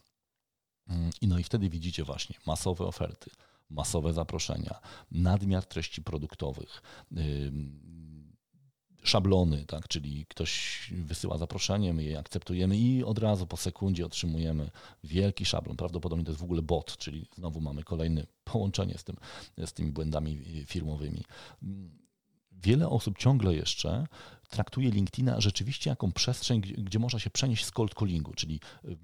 [0.88, 3.30] Mm, I no i wtedy widzicie właśnie masowe oferty,
[3.70, 6.82] masowe zaproszenia, nadmiar treści produktowych,
[9.02, 14.70] szablony, tak, czyli ktoś wysyła zaproszenie, my je akceptujemy i od razu po sekundzie otrzymujemy
[15.04, 15.76] wielki szablon.
[15.76, 19.16] Prawdopodobnie to jest w ogóle bot, czyli znowu mamy kolejne połączenie z, tym,
[19.66, 21.24] z tymi błędami firmowymi.
[22.52, 24.06] Wiele osób ciągle jeszcze
[24.50, 28.60] traktuje LinkedIna rzeczywiście jako przestrzeń, gdzie, gdzie można się przenieść z cold callingu, czyli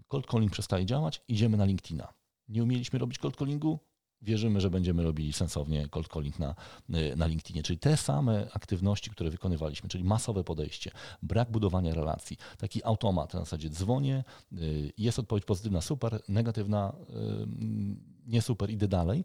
[0.08, 2.12] cold calling przestaje działać, idziemy na LinkedIna.
[2.48, 3.78] Nie umieliśmy robić cold callingu,
[4.24, 6.54] wierzymy, że będziemy robili sensownie cold calling na,
[7.16, 7.62] na LinkedInie.
[7.62, 10.90] Czyli te same aktywności, które wykonywaliśmy, czyli masowe podejście,
[11.22, 18.13] brak budowania relacji, taki automat na zasadzie dzwonię, y, jest odpowiedź pozytywna, super, negatywna, y,
[18.26, 19.24] nie super, idę dalej,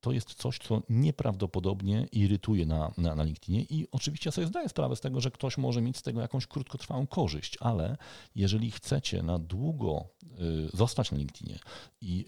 [0.00, 4.68] to jest coś, co nieprawdopodobnie irytuje na, na, na LinkedInie i oczywiście ja sobie zdaję
[4.68, 7.96] sprawę z tego, że ktoś może mieć z tego jakąś krótkotrwałą korzyść, ale
[8.34, 11.58] jeżeli chcecie na długo y, zostać na LinkedInie
[12.00, 12.24] i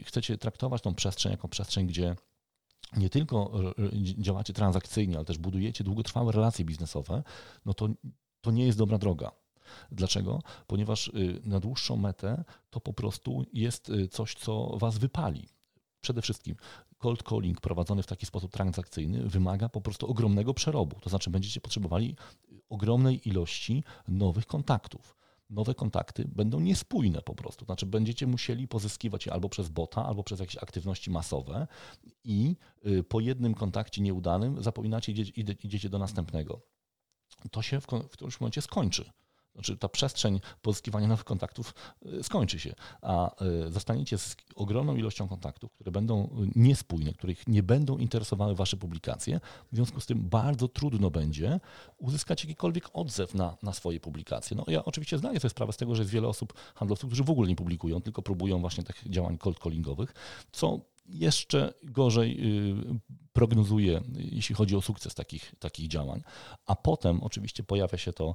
[0.00, 2.16] y, chcecie traktować tą przestrzeń jako przestrzeń, gdzie
[2.96, 7.22] nie tylko y, działacie transakcyjnie, ale też budujecie długotrwałe relacje biznesowe,
[7.66, 7.88] no to,
[8.40, 9.41] to nie jest dobra droga.
[9.92, 10.42] Dlaczego?
[10.66, 15.48] Ponieważ y, na dłuższą metę to po prostu jest y, coś, co was wypali.
[16.00, 16.56] Przede wszystkim
[16.98, 21.00] cold calling prowadzony w taki sposób transakcyjny wymaga po prostu ogromnego przerobu.
[21.00, 22.16] To znaczy będziecie potrzebowali
[22.68, 25.16] ogromnej ilości nowych kontaktów.
[25.50, 27.64] Nowe kontakty będą niespójne po prostu.
[27.64, 31.66] Znaczy będziecie musieli pozyskiwać je albo przez bota, albo przez jakieś aktywności masowe
[32.24, 32.56] i
[32.86, 36.60] y, po jednym kontakcie nieudanym zapominacie, idziecie do następnego.
[37.50, 39.10] To się w którymś momencie skończy
[39.54, 41.74] znaczy ta przestrzeń pozyskiwania nowych kontaktów
[42.06, 47.62] y, skończy się, a y, zostaniecie z ogromną ilością kontaktów, które będą niespójne, których nie
[47.62, 49.40] będą interesowały Wasze publikacje.
[49.72, 51.60] W związku z tym bardzo trudno będzie
[51.98, 54.56] uzyskać jakikolwiek odzew na, na swoje publikacje.
[54.56, 57.30] No ja oczywiście zdaję sobie sprawę z tego, że jest wiele osób, handlowców, którzy w
[57.30, 60.14] ogóle nie publikują, tylko próbują właśnie tych działań cold callingowych,
[60.52, 63.00] co jeszcze gorzej y,
[63.32, 66.22] prognozuje, jeśli chodzi o sukces takich, takich działań.
[66.66, 68.34] A potem oczywiście pojawia się to,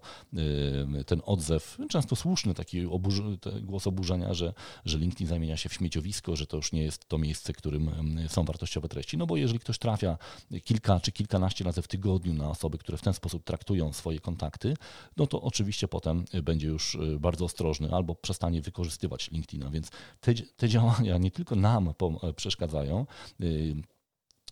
[1.05, 3.23] ten odzew, często słuszny taki oburzy,
[3.61, 4.53] głos oburzenia, że,
[4.85, 7.91] że LinkedIn zamienia się w śmieciowisko, że to już nie jest to miejsce, którym
[8.27, 9.17] są wartościowe treści.
[9.17, 10.17] No bo jeżeli ktoś trafia
[10.63, 14.73] kilka czy kilkanaście razy w tygodniu na osoby, które w ten sposób traktują swoje kontakty,
[15.17, 19.69] no to oczywiście potem będzie już bardzo ostrożny albo przestanie wykorzystywać LinkedIna.
[19.69, 21.93] Więc te, te działania nie tylko nam
[22.35, 23.05] przeszkadzają,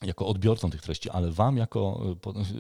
[0.06, 2.02] jako odbiorcą tych treści, ale wam jako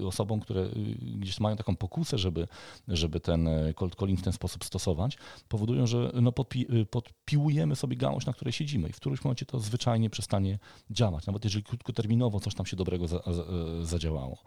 [0.01, 0.69] e, osobom, które e,
[1.01, 2.47] gdzieś mają taką pokusę, żeby,
[2.87, 5.17] żeby ten e, cold calling w ten sposób stosować,
[5.49, 9.59] powodują, że no podpi podpiłujemy sobie gałąź, na której siedzimy i w którymś momencie to
[9.59, 13.43] zwyczajnie przestanie działać, nawet jeżeli krótkoterminowo coś tam się dobrego za, za,
[13.81, 14.37] zadziałało.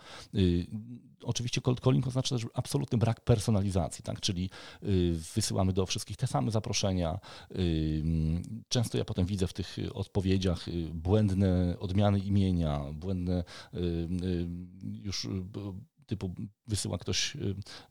[1.23, 4.21] Y, oczywiście cold calling oznacza też absolutny brak personalizacji, tak?
[4.21, 4.51] czyli
[4.83, 7.19] y, wysyłamy do wszystkich te same zaproszenia.
[7.57, 8.03] Y,
[8.69, 14.49] często ja potem widzę w tych odpowiedziach błędne odmiany imienia, błędne y, y,
[15.03, 15.29] już y,
[16.09, 16.35] typu
[16.67, 17.37] wysyła ktoś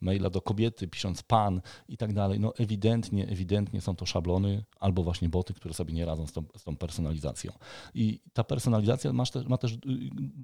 [0.02, 2.40] maila do kobiety, pisząc pan i tak dalej.
[2.40, 6.44] No ewidentnie, ewidentnie są to szablony albo właśnie boty, które sobie nie radzą z tą,
[6.58, 7.52] z tą personalizacją.
[7.94, 9.78] I ta personalizacja ma też, ma też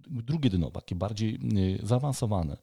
[0.08, 1.40] drugie dno, takie bardziej
[1.84, 2.58] zaawansowane.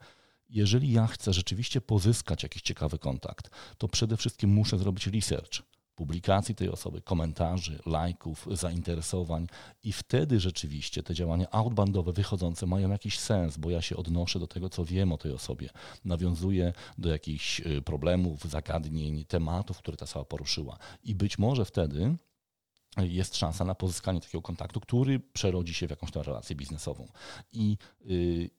[0.49, 5.63] Jeżeli ja chcę rzeczywiście pozyskać jakiś ciekawy kontakt, to przede wszystkim muszę zrobić research
[6.01, 9.47] publikacji tej osoby, komentarzy, lajków, zainteresowań
[9.85, 14.47] i wtedy rzeczywiście te działania outboundowe wychodzące mają jakiś sens, bo ja się odnoszę do
[14.47, 15.69] tego, co wiem o tej osobie,
[16.05, 22.17] nawiązuję do jakichś y, problemów, zagadnień, tematów, które ta osoba poruszyła i być może wtedy
[22.97, 27.09] jest szansa na pozyskanie takiego kontaktu, który przerodzi się w jakąś tam relację biznesową.
[27.53, 28.51] I yy,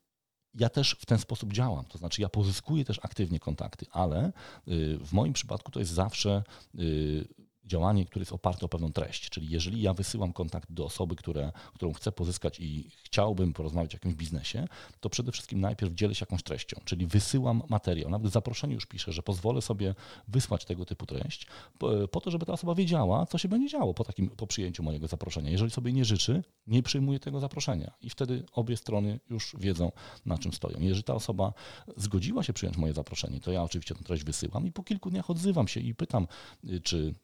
[0.56, 1.86] ja też w ten sposób działam.
[1.86, 4.32] To znaczy, ja pozyskuję też aktywnie kontakty, ale
[4.68, 6.44] y, w moim przypadku to jest zawsze
[6.80, 7.28] y,
[7.66, 9.30] działanie, które jest oparte o pewną treść.
[9.30, 13.96] Czyli jeżeli ja wysyłam kontakt do osoby, które, którą chcę pozyskać i chciałbym porozmawiać o
[13.96, 14.68] jakimś biznesie,
[15.00, 18.10] to przede wszystkim najpierw dzielę się jakąś treścią, czyli wysyłam materiał.
[18.10, 19.96] Nawet w zaproszeniu już piszę, że pozwolę sobie
[20.28, 21.48] wysłać tego typu treść,
[21.78, 24.84] po, po to, żeby ta osoba wiedziała, co się będzie działo po, takim, po przyjęciu
[24.84, 25.52] mojego zaproszenia.
[25.52, 29.92] Jeżeli sobie nie życzy, nie przyjmuję tego zaproszenia i wtedy obie strony już wiedzą,
[30.26, 30.80] na czym stoją.
[30.80, 31.54] Jeżeli ta osoba
[31.98, 35.30] zgodziła się przyjąć moje zaproszenie, to ja oczywiście tę treść wysyłam i po kilku dniach
[35.30, 36.28] odzywam się i pytam,
[36.70, 37.16] y, czy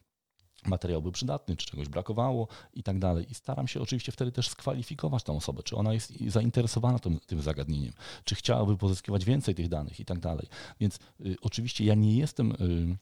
[0.66, 3.32] materiał był przydatny, czy czegoś brakowało i tak dalej.
[3.32, 7.42] I staram się oczywiście wtedy też skwalifikować tą osobę, czy ona jest zainteresowana tym, tym
[7.42, 7.94] zagadnieniem,
[8.24, 10.48] czy chciałaby pozyskiwać więcej tych danych i tak dalej.
[10.80, 12.98] Więc y, oczywiście ja nie jestem y,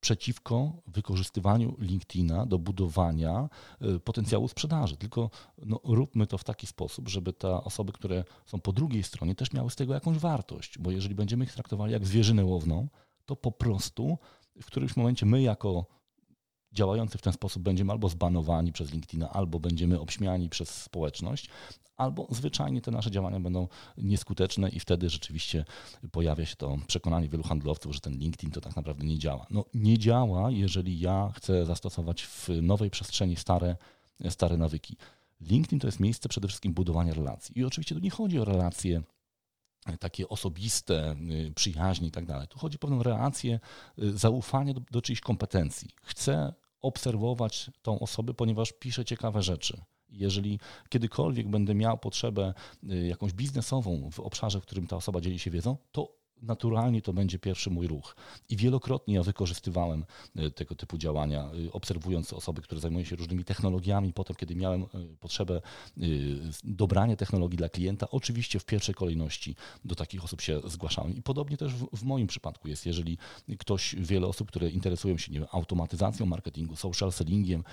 [0.00, 3.48] przeciwko wykorzystywaniu LinkedIna do budowania
[3.82, 8.60] y, potencjału sprzedaży, tylko no, róbmy to w taki sposób, żeby te osoby, które są
[8.60, 12.06] po drugiej stronie, też miały z tego jakąś wartość, bo jeżeli będziemy ich traktowali jak
[12.06, 12.88] zwierzynę łowną,
[13.24, 14.18] to po prostu
[14.62, 15.86] w którymś momencie my jako
[16.76, 21.48] działający w ten sposób będziemy albo zbanowani przez LinkedIna, albo będziemy obśmiani przez społeczność,
[21.96, 25.64] albo zwyczajnie te nasze działania będą nieskuteczne i wtedy rzeczywiście
[26.12, 29.46] pojawia się to przekonanie wielu handlowców, że ten LinkedIn to tak naprawdę nie działa.
[29.50, 33.76] No nie działa, jeżeli ja chcę zastosować w nowej przestrzeni stare,
[34.28, 34.96] stare nawyki.
[35.40, 37.58] LinkedIn to jest miejsce przede wszystkim budowania relacji.
[37.58, 39.02] I oczywiście tu nie chodzi o relacje
[40.00, 42.48] takie osobiste, y, przyjaźnie i tak dalej.
[42.48, 43.60] Tu chodzi o pewną relację
[43.98, 45.90] y, zaufania do, do czyichś kompetencji.
[46.02, 49.80] Chcę obserwować tą osobę, ponieważ pisze ciekawe rzeczy.
[50.08, 52.54] Jeżeli kiedykolwiek będę miał potrzebę
[52.92, 57.12] y, jakąś biznesową w obszarze, w którym ta osoba dzieli się wiedzą, to naturalnie to
[57.12, 58.16] będzie pierwszy mój ruch.
[58.48, 60.04] I wielokrotnie ja wykorzystywałem
[60.36, 64.12] e, tego typu działania, e, obserwując osoby, które zajmują się różnymi technologiami.
[64.12, 64.86] Potem, kiedy miałem e,
[65.20, 65.60] potrzebę
[66.64, 71.16] dobrania technologii dla klienta, oczywiście w pierwszej kolejności do takich osób się zgłaszałem.
[71.16, 73.18] I podobnie też w, moim przypadku jest, jeżeli
[73.58, 77.64] ktoś, wiele osób, które interesują się nie wiem, automatyzacją marketingu, social sellingiem,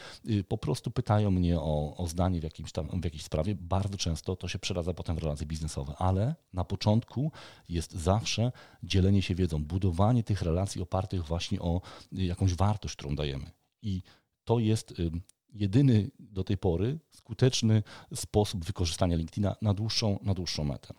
[0.48, 4.36] po prostu pytają mnie o, o zdanie w, jakimś tam, w jakiejś sprawie, bardzo często
[4.36, 7.32] to się przeradza potem w relacje biznesowe, ale na początku
[7.70, 8.52] jest zawsze
[8.84, 11.82] dzielenie się wiedzą, budowanie tych relacji opartych właśnie o
[12.18, 13.52] y, jakąś wartość, którą dajemy.
[13.82, 14.02] I
[14.44, 15.12] to jest y,
[15.54, 17.84] jedyny do tej pory skuteczny
[18.16, 20.94] sposób wykorzystania LinkedIna na dłuższą, na dłuższą metę.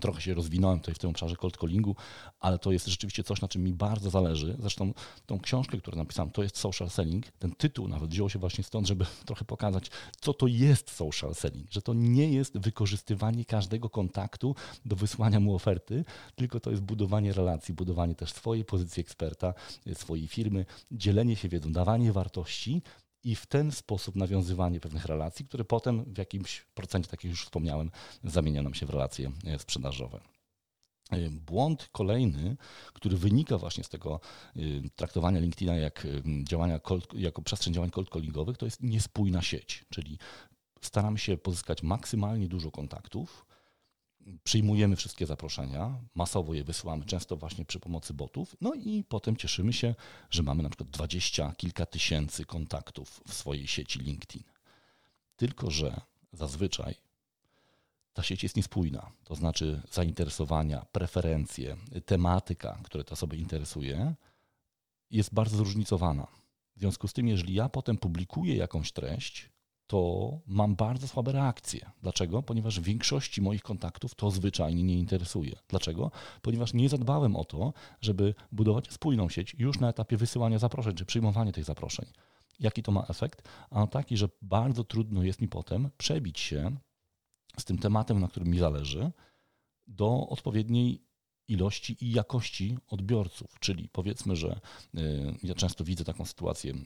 [0.00, 1.96] Trochę się rozwinąłem tutaj w tym obszarze cold callingu,
[2.40, 4.56] ale to jest rzeczywiście coś, na czym mi bardzo zależy.
[4.60, 4.92] Zresztą
[5.26, 7.26] tą książkę, którą napisałem, to jest social selling.
[7.38, 11.72] Ten tytuł nawet wziął się właśnie stąd, żeby trochę pokazać, co to jest social selling.
[11.72, 14.54] Że to nie jest wykorzystywanie każdego kontaktu
[14.84, 16.04] do wysłania mu oferty,
[16.34, 19.54] tylko to jest budowanie relacji, budowanie też swojej pozycji eksperta,
[19.94, 22.82] swojej firmy, dzielenie się wiedzą, dawanie wartości
[23.24, 27.44] i w ten sposób nawiązywanie pewnych relacji, które potem w jakimś procencie, tak jak już
[27.44, 27.90] wspomniałem,
[28.24, 30.20] zamienia nam się w relacje e, sprzedażowe.
[31.10, 32.56] E, błąd kolejny,
[32.92, 34.20] który wynika właśnie z tego
[34.56, 34.60] e,
[34.96, 36.06] traktowania LinkedIna jak
[36.42, 40.18] działania cold, jako przestrzeń działań cold callingowych, to jest niespójna sieć, czyli
[40.80, 43.46] staramy się pozyskać maksymalnie dużo kontaktów,
[44.44, 49.72] przyjmujemy wszystkie zaproszenia, masowo je wysyłamy, często właśnie przy pomocy botów, no i potem cieszymy
[49.72, 49.94] się,
[50.30, 54.42] że mamy na przykład dwadzieścia, kilka tysięcy kontaktów w swojej sieci LinkedIn.
[55.36, 56.00] Tylko, że
[56.32, 56.94] zazwyczaj
[58.12, 64.14] ta sieć jest niespójna, to znaczy zainteresowania, preferencje, tematyka, które te osoby interesuje,
[65.10, 66.26] jest bardzo zróżnicowana.
[66.76, 69.48] W związku z tym, jeżeli ja potem publikuję jakąś treść,
[69.86, 71.90] to mam bardzo słabe reakcje.
[72.02, 72.42] Dlaczego?
[72.42, 75.56] Ponieważ większości moich kontaktów to zwyczajnie nie interesuje.
[75.68, 76.10] Dlaczego?
[76.42, 81.04] Ponieważ nie zadbałem o to, żeby budować spójną sieć już na etapie wysyłania zaproszeń czy
[81.04, 82.06] przyjmowania tych zaproszeń.
[82.60, 83.48] Jaki to ma efekt?
[83.70, 86.76] A taki, że bardzo trudno jest mi potem przebić się
[87.58, 89.12] z tym tematem, na którym mi zależy,
[89.86, 91.02] do odpowiedniej
[91.48, 93.58] ilości i jakości odbiorców.
[93.60, 94.60] Czyli powiedzmy, że
[94.94, 96.76] y, ja często widzę taką sytuację, y,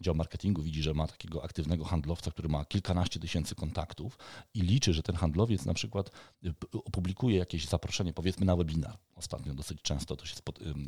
[0.00, 4.18] dział marketingu widzi, że ma takiego aktywnego handlowca, który ma kilkanaście tysięcy kontaktów
[4.54, 6.10] i liczy, że ten handlowiec na przykład
[6.44, 8.98] y, opublikuje jakieś zaproszenie, powiedzmy na webinar.
[9.16, 10.36] Ostatnio dosyć często to się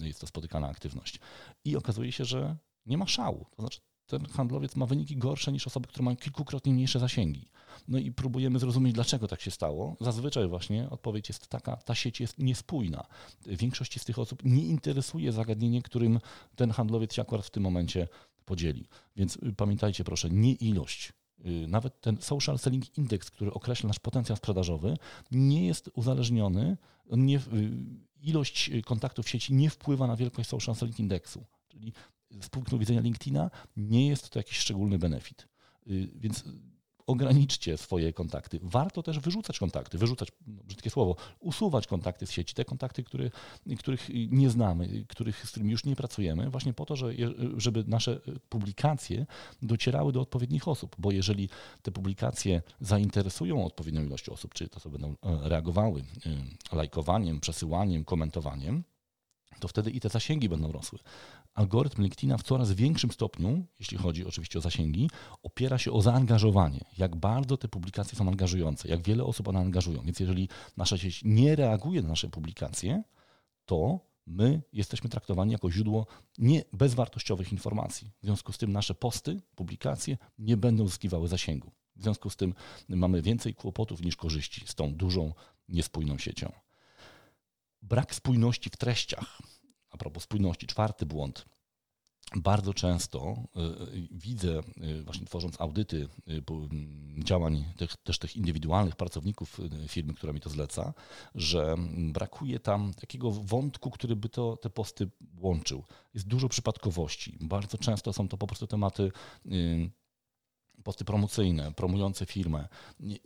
[0.02, 1.20] jest to spotykana aktywność.
[1.64, 2.56] I okazuje się, że
[2.86, 3.46] nie ma szału.
[3.56, 7.48] To znaczy ten handlowiec ma wyniki gorsze niż osoby, które mają kilkukrotnie mniejsze zasięgi.
[7.88, 9.96] No i próbujemy zrozumieć, dlaczego tak się stało.
[10.00, 13.06] Zazwyczaj właśnie odpowiedź jest taka, ta sieć jest niespójna.
[13.46, 16.20] Większości z tych osób nie interesuje zagadnienie, którym
[16.56, 18.08] ten handlowiec się akurat w tym momencie
[18.44, 18.88] podzieli.
[19.16, 21.12] Więc y, pamiętajcie proszę, nie ilość,
[21.46, 24.96] y, nawet ten social selling index, który określa nasz potencjał sprzedażowy,
[25.30, 26.76] nie jest uzależniony,
[27.10, 27.40] nie, y,
[28.20, 31.44] ilość kontaktów w sieci nie wpływa na wielkość social selling indeksu.
[31.68, 31.92] Czyli
[32.40, 35.48] z punktu widzenia LinkedIna nie jest to jakiś szczególny benefit.
[36.14, 36.44] Więc
[37.06, 38.60] ograniczcie swoje kontakty.
[38.62, 43.04] Warto też wyrzucać kontakty, wyrzucać, no, brzydkie słowo, usuwać kontakty z sieci, te kontakty,
[43.78, 47.12] których nie znamy, których, z którymi już nie pracujemy, właśnie po to, że,
[47.56, 49.26] żeby nasze publikacje
[49.62, 51.48] docierały do odpowiednich osób, bo jeżeli
[51.82, 56.04] te publikacje zainteresują odpowiednią ilość osób, czy to sobie będą e, reagowały
[56.72, 58.84] e, lajkowaniem, przesyłaniem, komentowaniem,
[59.60, 60.98] to wtedy i te zasięgi będą rosły
[61.54, 65.10] algorytm LinkedIna w coraz większym stopniu, jeśli chodzi oczywiście o zasięgi,
[65.42, 66.80] opiera się o zaangażowanie.
[66.98, 70.02] Jak bardzo te publikacje są angażujące, jak wiele osób one angażują.
[70.02, 73.02] Więc jeżeli nasza sieć nie reaguje na nasze publikacje,
[73.64, 76.06] to my jesteśmy traktowani jako źródło
[76.38, 78.10] nie bezwartościowych informacji.
[78.22, 81.72] W związku z tym nasze posty, publikacje nie będą zyskiwały zasięgu.
[81.96, 82.54] W związku z tym
[82.88, 85.32] mamy więcej kłopotów niż korzyści z tą dużą,
[85.68, 86.52] niespójną siecią.
[87.82, 89.38] Brak spójności w treściach
[89.92, 91.44] a propos spójności, czwarty błąd.
[92.36, 93.60] Bardzo często y,
[93.96, 94.60] y, widzę,
[94.98, 96.08] y, właśnie tworząc audyty
[97.18, 100.94] działań tych, też tych indywidualnych pracowników firmy, która mi to zleca,
[101.34, 105.84] że brakuje tam takiego wątku, który by to, te posty łączył.
[106.14, 107.38] Jest dużo przypadkowości.
[107.40, 109.12] Bardzo często są to po prostu tematy
[110.82, 112.68] posty promocyjne, promujące firmę,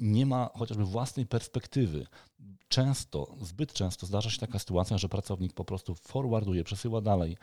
[0.01, 2.07] nie, ma chociażby własnej perspektywy.
[2.69, 7.37] Często, zbyt często zdarza się taka sytuacja, że pracownik po prostu forwarduje, przesyła dalej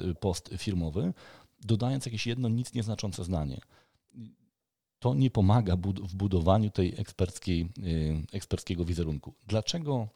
[0.00, 1.12] y, post firmowy,
[1.60, 3.60] dodając jakieś jedno nic nieznaczące zdanie.
[4.98, 9.34] To nie pomaga w budowaniu tej eksperckiej, y, eksperckiego wizerunku.
[9.46, 10.08] Dlaczego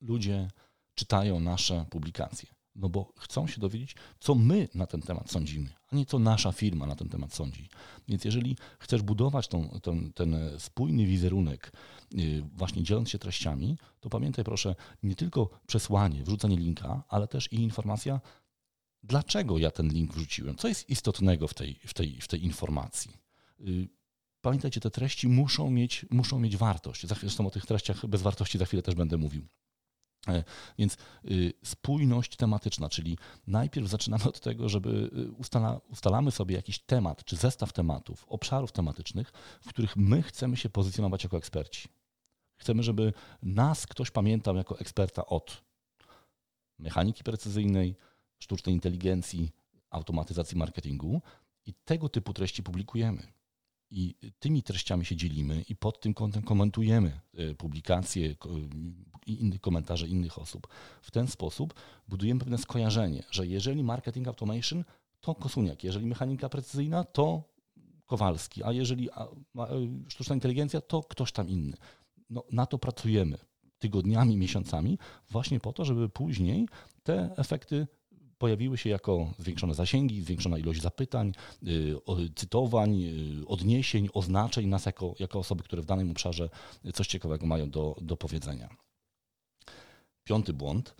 [0.00, 0.48] ludzie
[0.94, 2.61] czytają nasze publikacje?
[2.74, 6.52] No bo chcą się dowiedzieć, co my na ten temat sądzimy, a nie co nasza
[6.52, 7.68] firma na ten temat sądzi.
[8.08, 11.72] Więc jeżeli chcesz budować tą, ten, ten spójny wizerunek,
[12.14, 17.52] y, właśnie dzieląc się treściami, to pamiętaj proszę nie tylko przesłanie, wrzucenie linka, ale też
[17.52, 18.20] i informacja,
[19.02, 23.12] dlaczego ja ten link wrzuciłem, co jest istotnego w tej, w tej, w tej informacji.
[23.60, 23.88] Y,
[24.40, 27.06] pamiętajcie, te treści muszą mieć, muszą mieć wartość.
[27.06, 29.46] Zresztą o tych treściach bez wartości za chwilę też będę mówił.
[30.28, 30.44] E,
[30.78, 30.96] więc
[31.30, 37.24] y, spójność tematyczna, czyli najpierw zaczynamy od tego, żeby y, ustala, ustalamy sobie jakiś temat,
[37.24, 41.88] czy zestaw tematów, obszarów tematycznych, w których my chcemy się pozycjonować jako eksperci.
[42.56, 45.62] Chcemy, żeby nas ktoś pamiętał jako eksperta od
[46.78, 47.96] mechaniki precyzyjnej,
[48.38, 49.50] sztucznej inteligencji,
[49.90, 51.22] automatyzacji marketingu
[51.66, 53.32] i tego typu treści publikujemy
[53.92, 58.34] i tymi treściami się dzielimy i pod tym kątem komentujemy e, publikacje
[59.26, 60.68] i inne komentarze innych osób.
[61.02, 61.74] W ten sposób
[62.08, 64.84] budujemy pewne skojarzenie, że jeżeli marketing automation,
[65.20, 67.42] to Kosuniak, jeżeli mechanika precyzyjna, to
[68.06, 69.08] Kowalski, a jeżeli
[70.08, 71.76] sztuczna inteligencja, to ktoś tam inny.
[72.30, 73.38] No, na to pracujemy
[73.78, 74.98] tygodniami, miesiącami,
[75.30, 76.68] właśnie po to, żeby później
[77.02, 77.86] te efekty
[78.42, 82.00] pojawiły się jako zwiększone zasięgi, zwiększona ilość zapytań, y,
[82.36, 83.02] cytowań,
[83.42, 86.48] y, odniesień, oznaczeń nas jako, jako osoby, które w danym obszarze
[86.94, 88.68] coś ciekawego mają do, do powiedzenia.
[90.24, 90.94] Piąty błąd.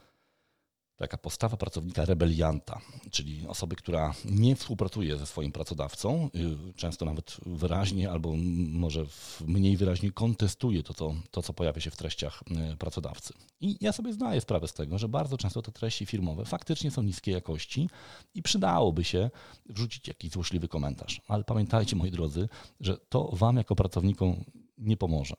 [1.02, 6.30] Taka postawa pracownika rebelianta, czyli osoby, która nie współpracuje ze swoim pracodawcą,
[6.70, 8.34] y, często nawet wyraźnie albo
[8.68, 9.04] może
[9.46, 13.34] mniej wyraźnie kontestuje to co, to, co pojawia się w treściach y, pracodawcy.
[13.60, 17.02] I ja sobie zdaję sprawę z tego, że bardzo często te treści firmowe faktycznie są
[17.02, 17.88] niskiej jakości
[18.34, 19.30] i przydałoby się
[19.66, 21.20] wrzucić jakiś złośliwy komentarz.
[21.28, 22.48] Ale pamiętajcie, moi drodzy,
[22.80, 24.44] że to Wam jako pracownikom
[24.78, 25.34] nie pomoże.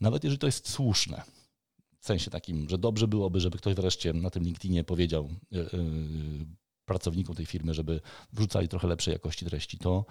[0.00, 1.22] Nawet jeżeli to jest słuszne
[2.04, 5.66] w sensie takim, że dobrze byłoby, żeby ktoś wreszcie na tym LinkedInie powiedział yy,
[6.84, 8.00] pracownikom tej firmy, żeby
[8.32, 10.04] wrzucali trochę lepszej jakości treści, to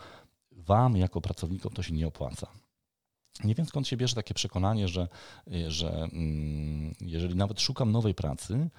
[0.51, 2.47] wam jako pracownikom to się nie opłaca.
[3.43, 5.07] Nie wiem skąd się bierze takie przekonanie, że,
[5.67, 8.69] że mm, jeżeli nawet szukam nowej pracy,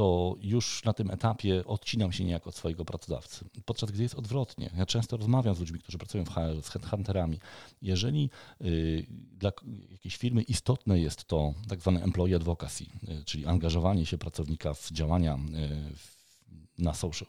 [0.00, 3.44] to już na tym etapie odcinam się niejako od swojego pracodawcy.
[3.64, 4.70] Podczas gdy jest odwrotnie.
[4.76, 7.38] Ja często rozmawiam z ludźmi, którzy pracują w HR, z headhunterami.
[7.82, 8.30] Jeżeli
[8.60, 9.52] y, dla
[9.90, 14.90] jakiejś firmy istotne jest to tak zwane employee advocacy, y, czyli angażowanie się pracownika w
[14.90, 17.28] działania y, na social,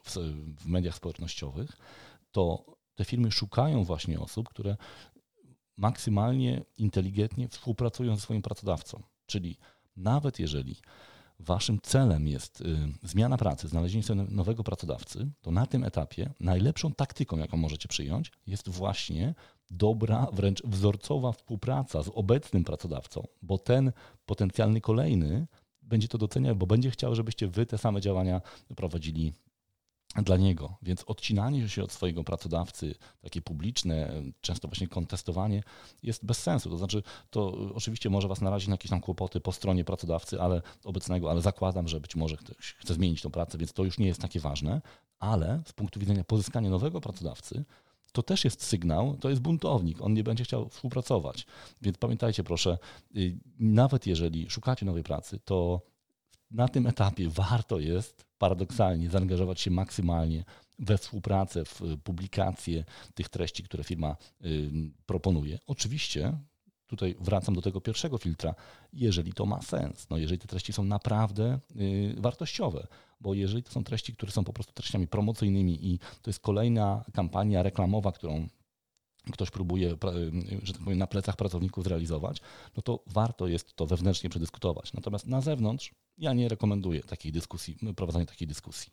[0.60, 1.76] w mediach społecznościowych,
[2.30, 2.64] to
[2.94, 4.76] te firmy szukają właśnie osób, które
[5.76, 9.02] maksymalnie inteligentnie współpracują ze swoim pracodawcą.
[9.26, 9.58] Czyli
[9.96, 10.76] nawet jeżeli
[11.44, 12.64] waszym celem jest y,
[13.02, 18.32] zmiana pracy, znalezienie sobie nowego pracodawcy, to na tym etapie najlepszą taktyką, jaką możecie przyjąć,
[18.46, 19.34] jest właśnie
[19.70, 23.92] dobra, wręcz wzorcowa współpraca z obecnym pracodawcą, bo ten
[24.26, 25.46] potencjalny kolejny
[25.82, 28.40] będzie to doceniał, bo będzie chciał, żebyście wy te same działania
[28.76, 29.32] prowadzili
[30.16, 30.76] dla niego.
[30.82, 35.62] Więc odcinanie się od swojego pracodawcy, takie publiczne, często właśnie kontestowanie,
[36.02, 36.70] jest bez sensu.
[36.70, 40.62] To znaczy, to oczywiście może Was narazić na jakieś tam kłopoty po stronie pracodawcy, ale
[40.84, 44.06] obecnego, ale zakładam, że być może ktoś chce zmienić tą pracę, więc to już nie
[44.06, 44.80] jest takie ważne.
[45.18, 47.64] Ale z punktu widzenia pozyskania nowego pracodawcy,
[48.12, 51.46] to też jest sygnał, to jest buntownik, on nie będzie chciał współpracować.
[51.82, 52.78] Więc pamiętajcie proszę,
[53.16, 55.80] y, nawet jeżeli szukacie nowej pracy, to
[56.50, 60.44] na tym etapie warto jest paradoksalnie zaangażować się maksymalnie
[60.78, 62.84] we współpracę, w publikację
[63.14, 64.70] tych treści, które firma y,
[65.06, 65.58] proponuje.
[65.66, 66.38] Oczywiście
[66.86, 68.54] tutaj wracam do tego pierwszego filtra,
[68.92, 72.86] jeżeli to ma sens, no jeżeli te treści są naprawdę y, wartościowe,
[73.20, 77.04] bo jeżeli to są treści, które są po prostu treściami promocyjnymi i to jest kolejna
[77.12, 78.48] kampania reklamowa, którą
[79.30, 79.96] ktoś próbuje, y,
[80.62, 82.40] że tak powiem, na plecach pracowników zrealizować,
[82.76, 84.92] no to warto jest to wewnętrznie przedyskutować.
[84.92, 88.92] Natomiast na zewnątrz ja nie rekomenduję takiej dyskusji, prowadzenia takiej dyskusji.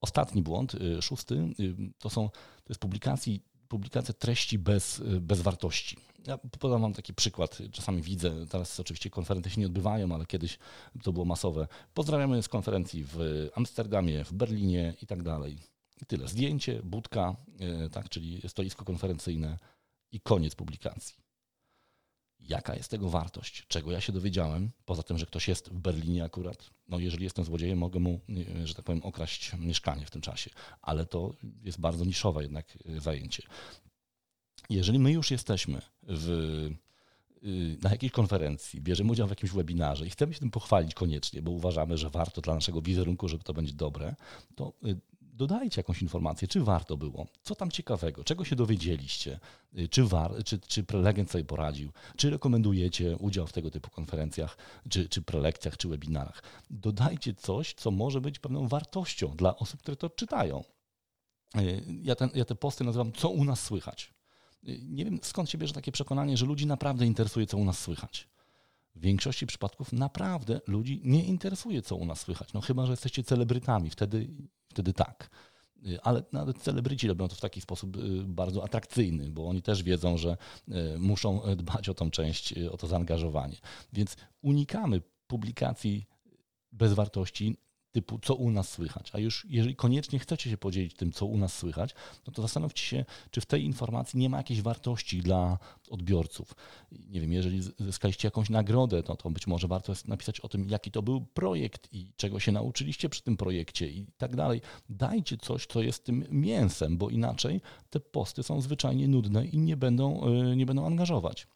[0.00, 5.96] Ostatni błąd, y, szósty, y, to są to jest publikacji, publikacja treści bez, bez wartości.
[6.26, 7.58] Ja podam Wam taki przykład.
[7.72, 10.58] Czasami widzę, teraz oczywiście konferencje się nie odbywają, ale kiedyś
[11.02, 11.66] to było masowe.
[11.94, 15.58] Pozdrawiamy z konferencji w Amsterdamie, w Berlinie i tak dalej.
[16.02, 16.28] I tyle.
[16.28, 17.36] Zdjęcie, budka,
[17.92, 19.58] tak, czyli stoisko konferencyjne
[20.12, 21.30] i koniec publikacji
[22.48, 26.24] jaka jest tego wartość, czego ja się dowiedziałem, poza tym, że ktoś jest w Berlinie
[26.24, 26.70] akurat.
[26.88, 28.20] No jeżeli jestem złodziejem, mogę mu,
[28.64, 30.50] że tak powiem, okraść mieszkanie w tym czasie,
[30.82, 33.42] ale to jest bardzo niszowe jednak e, zajęcie.
[34.70, 36.28] Jeżeli my już jesteśmy w,
[37.42, 41.42] y, na jakiejś konferencji, bierzemy udział w jakimś webinarze i chcemy się tym pochwalić koniecznie,
[41.42, 44.14] bo uważamy, że warto dla naszego wizerunku, żeby to będzie dobre,
[44.54, 45.00] to y,
[45.40, 49.40] dodajcie jakąś informację, czy warto było, co tam ciekawego, czego się dowiedzieliście,
[49.78, 54.56] y, czy, war, czy, czy prelegent sobie poradził, czy rekomendujecie udział w tego typu konferencjach,
[54.88, 56.42] czy, czy prelekcjach, czy webinarach.
[56.70, 60.64] Dodajcie coś, co może być pewną wartością dla osób, które to czytają.
[61.56, 64.14] Y, ja, ten, ja te posty nazywam Co u nas słychać.
[64.68, 67.78] Y, nie wiem skąd się bierze takie przekonanie, że ludzi naprawdę interesuje, co u nas
[67.78, 68.29] słychać.
[69.00, 72.52] W większości przypadków naprawdę ludzi nie interesuje, co u nas słychać.
[72.52, 74.28] No chyba, że jesteście celebrytami, wtedy
[74.68, 75.30] wtedy tak.
[75.86, 79.82] Y, ale nawet celebryci robią to w taki sposób y, bardzo atrakcyjny, bo oni też
[79.82, 80.36] wiedzą, że
[80.68, 83.56] y, muszą dbać o tą część, o to zaangażowanie.
[83.92, 86.06] Więc unikamy publikacji
[86.72, 87.56] bez wartości
[87.92, 89.10] typu co u nas słychać.
[89.14, 91.94] A już jeżeli koniecznie chcecie się podzielić tym, co u nas słychać,
[92.26, 95.58] no to zastanówcie się, czy w tej informacji nie ma jakiejś wartości dla
[95.90, 96.54] odbiorców.
[96.92, 100.70] Nie wiem, jeżeli zyskaliście jakąś nagrodę, no to być może warto jest napisać o tym,
[100.70, 104.60] jaki to był projekt i czego się nauczyliście przy tym projekcie i tak dalej.
[104.88, 107.60] Dajcie coś, co jest tym mięsem, bo inaczej
[107.90, 111.46] te posty są zwyczajnie nudne i nie będą, y, nie będą angażować.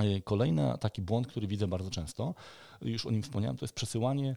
[0.00, 2.34] Y, kolejny taki błąd, który widzę bardzo często,
[2.82, 4.36] już o nim wspomniałem, to jest przesyłanie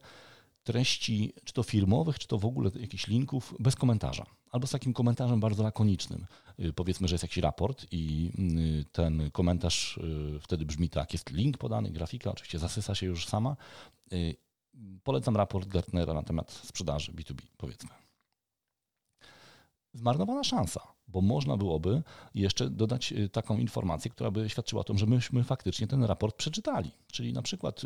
[0.63, 4.25] treści, czy to firmowych, czy to w ogóle jakichś linków bez komentarza.
[4.51, 6.25] Albo z takim komentarzem bardzo lakonicznym.
[6.59, 8.31] Y, powiedzmy, że jest jakiś raport i
[8.81, 13.25] y, ten komentarz y, wtedy brzmi tak, jest link podany, grafika oczywiście zasysa się już
[13.25, 13.55] sama.
[15.03, 17.89] Polecam raport Gartnera na temat sprzedaży B2B, powiedzmy.
[19.93, 22.03] Zmarnowana szansa, bo można byłoby
[22.35, 26.35] jeszcze dodać y, taką informację, która by świadczyła o tym, że myśmy faktycznie ten raport
[26.35, 26.91] przeczytali.
[27.11, 27.81] Czyli na przykład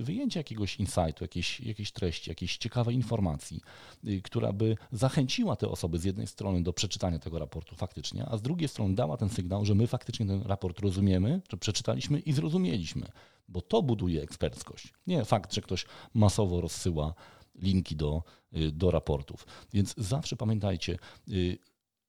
[0.00, 3.60] wyjęcie jakiegoś insightu, jakiejś, jakiejś treści, jakiejś ciekawej informacji,
[4.04, 8.36] y, która by zachęciła te osoby z jednej strony do przeczytania tego raportu faktycznie, a
[8.36, 12.32] z drugiej strony dała ten sygnał, że my faktycznie ten raport rozumiemy, że przeczytaliśmy i
[12.32, 13.06] zrozumieliśmy,
[13.48, 14.94] bo to buduje eksperckość.
[15.06, 17.14] Nie fakt, że ktoś masowo rozsyła
[17.58, 18.22] linki do,
[18.56, 19.46] y, do raportów.
[19.72, 20.98] Więc zawsze pamiętajcie,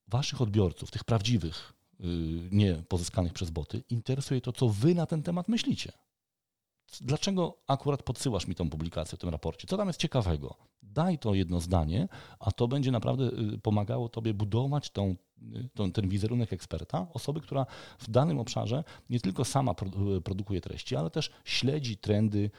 [0.08, 2.04] waszych odbiorców, tych prawdziwych, y,
[2.52, 5.92] nie pozyskanych przez boty, interesuje to, co wy na ten temat myślicie.
[7.02, 9.68] Dlaczego akurat podsyłasz mi tą publikację w tym raporcie?
[9.68, 10.56] Co tam jest ciekawego?
[10.84, 12.08] Daj to jedno zdanie,
[12.40, 13.24] a to będzie naprawdę
[13.54, 17.66] y, pomagało tobie budować tą, y, tą, ten wizerunek eksperta, osoby, która
[18.00, 19.74] w danym obszarze nie tylko sama
[20.24, 22.52] produkuje treści, ale też śledzi trendy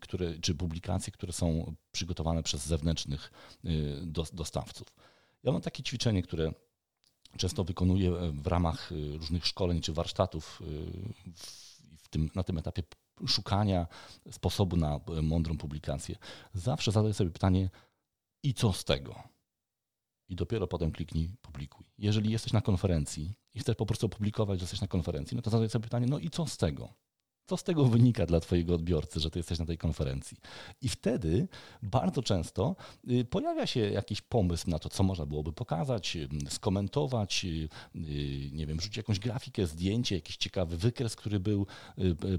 [0.00, 3.32] które, czy publikacje, które są przygotowane przez zewnętrznych
[4.32, 4.88] dostawców.
[5.42, 6.52] Ja mam takie ćwiczenie, które
[7.36, 10.64] często wykonuję w ramach y, różnych szkoleń czy warsztatów y,
[11.98, 12.82] w tym, na tym etapie
[13.26, 13.86] szukania
[14.30, 16.16] sposobu na y, mądrą publikację.
[16.54, 17.70] Zawsze zadaję sobie pytanie,
[18.42, 19.22] i co z tego?
[20.28, 21.86] I dopiero potem kliknij publikuj.
[21.98, 25.50] Jeżeli jesteś na konferencji i chcesz po prostu opublikować, że jesteś na konferencji, no to
[25.50, 26.94] zadaję sobie pytanie, no i co z tego?
[27.46, 30.36] Co z tego wynika dla Twojego odbiorcy, że Ty jesteś na tej konferencji?
[30.82, 31.48] I wtedy
[31.82, 32.76] bardzo często
[33.10, 37.68] y, pojawia się jakiś pomysł na to, co można byłoby pokazać, y, skomentować, y,
[38.52, 41.66] nie wiem, rzucić jakąś grafikę, zdjęcie, jakiś ciekawy wykres, który był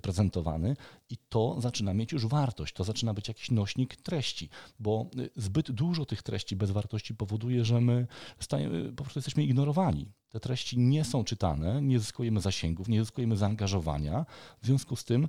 [0.02, 0.76] prezentowany,
[1.10, 2.74] i to zaczyna mieć już wartość.
[2.74, 4.50] To zaczyna być jakiś nośnik treści,
[4.80, 8.08] bo zbyt dużo tych treści bez wartości powoduje, że my
[8.40, 13.38] stajemy, po prostu jesteśmy ignorowani te treści nie są czytane, nie zyskujemy zasięgów, nie zyskujemy
[13.38, 14.26] zaangażowania.
[14.62, 15.28] W związku z tym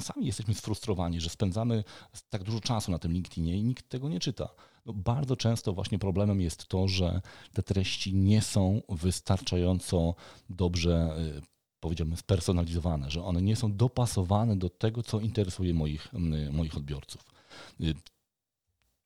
[0.00, 1.84] sami jesteśmy sfrustrowani, że spędzamy
[2.28, 4.48] tak dużo czasu na tym LinkedInie i nikt tego nie czyta.
[4.86, 7.20] No bardzo często właśnie problemem jest to, że
[7.52, 10.14] te treści nie są wystarczająco
[10.50, 11.42] dobrze y,
[11.80, 16.08] powiedziałbym, spersonalizowane, że one nie są dopasowane do tego, co interesuje moich,
[16.50, 17.24] moich odbiorców.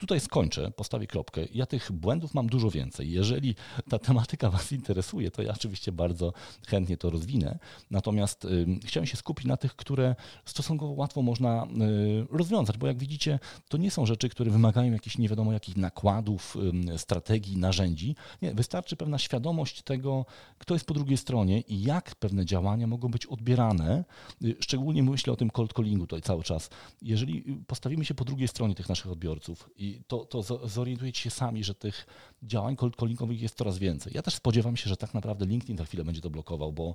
[0.03, 1.40] Y, Tutaj skończę, postawię kropkę.
[1.55, 3.11] Ja tych błędów mam dużo więcej.
[3.11, 3.55] Jeżeli
[3.90, 6.32] ta tematyka Was interesuje, to ja oczywiście bardzo
[6.66, 7.59] chętnie to rozwinę.
[7.90, 12.98] Natomiast y, chciałem się skupić na tych, które stosunkowo łatwo można y, rozwiązać, bo jak
[12.98, 13.38] widzicie,
[13.68, 16.57] to nie są rzeczy, które wymagają jakichś nie wiadomo jakich nakładów,
[16.94, 18.16] y, strategii, narzędzi.
[18.42, 20.26] Nie, wystarczy pewna świadomość tego,
[20.59, 24.05] kto jest po drugiej stronie i jak pewne działania mogą być odbierane.
[24.44, 26.70] Y, szczególnie myślę o tym cold callingu tutaj cały czas.
[27.03, 31.64] Jeżeli postawimy się po drugiej stronie tych naszych odbiorców i to, to zorientujecie się sami,
[31.64, 32.07] że tych
[32.43, 34.12] działań cold callingowych jest coraz więcej.
[34.14, 36.95] Ja też spodziewam się, że tak naprawdę LinkedIn za chwilę będzie to blokował, bo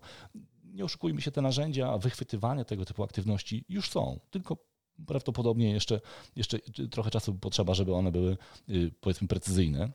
[0.74, 4.58] nie oszukujmy się, te narzędzia wychwytywania tego typu aktywności już są, tylko
[5.06, 6.02] prawdopodobnie jeszcze,
[6.36, 6.60] jeszcze
[6.92, 8.38] trochę czasu potrzeba, żeby one były
[8.70, 9.92] y, powiedzmy precyzyjne.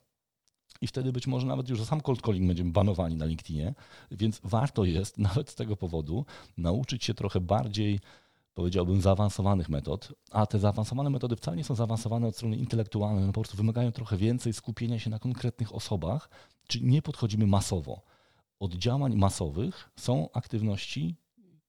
[0.80, 3.74] I wtedy być może nawet już za sam cold calling będziemy banowani na LinkedInie,
[4.10, 6.24] więc warto jest nawet z tego powodu
[6.56, 8.00] nauczyć się trochę bardziej
[8.54, 13.32] powiedziałbym, zaawansowanych metod, a te zaawansowane metody wcale nie są zaawansowane od strony intelektualnej, no
[13.32, 16.30] po prostu wymagają trochę więcej skupienia się na konkretnych osobach,
[16.66, 18.02] czyli nie podchodzimy masowo.
[18.58, 21.16] Od działań masowych są aktywności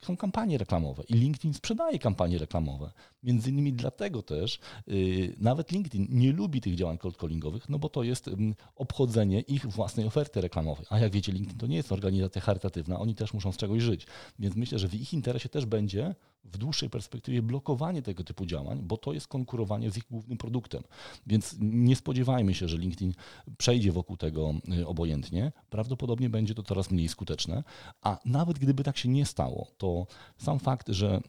[0.05, 2.91] są kampanie reklamowe i LinkedIn sprzedaje kampanie reklamowe.
[3.23, 7.89] Między innymi dlatego też yy, nawet LinkedIn nie lubi tych działań cold callingowych, no bo
[7.89, 8.33] to jest yy,
[8.75, 10.85] obchodzenie ich własnej oferty reklamowej.
[10.89, 14.07] A jak wiecie, LinkedIn to nie jest organizacja charytatywna, oni też muszą z czegoś żyć.
[14.39, 18.81] Więc myślę, że w ich interesie też będzie w dłuższej perspektywie blokowanie tego typu działań,
[18.83, 20.83] bo to jest konkurowanie z ich głównym produktem.
[21.27, 23.13] Więc nie spodziewajmy się, że LinkedIn
[23.57, 25.51] przejdzie wokół tego y, obojętnie.
[25.69, 27.63] Prawdopodobnie będzie to coraz mniej skuteczne,
[28.01, 31.21] a nawet gdyby tak się nie stało, to sam fakt, że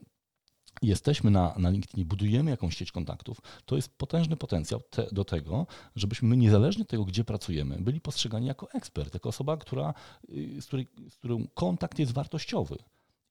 [0.83, 5.67] jesteśmy na, na LinkedInie, budujemy jakąś sieć kontaktów, to jest potężny potencjał te, do tego,
[5.97, 9.95] żebyśmy my niezależnie od tego, gdzie pracujemy, byli postrzegani jako ekspert, jako osoba, która,
[10.29, 12.77] y, z, której, z którą kontakt jest wartościowy.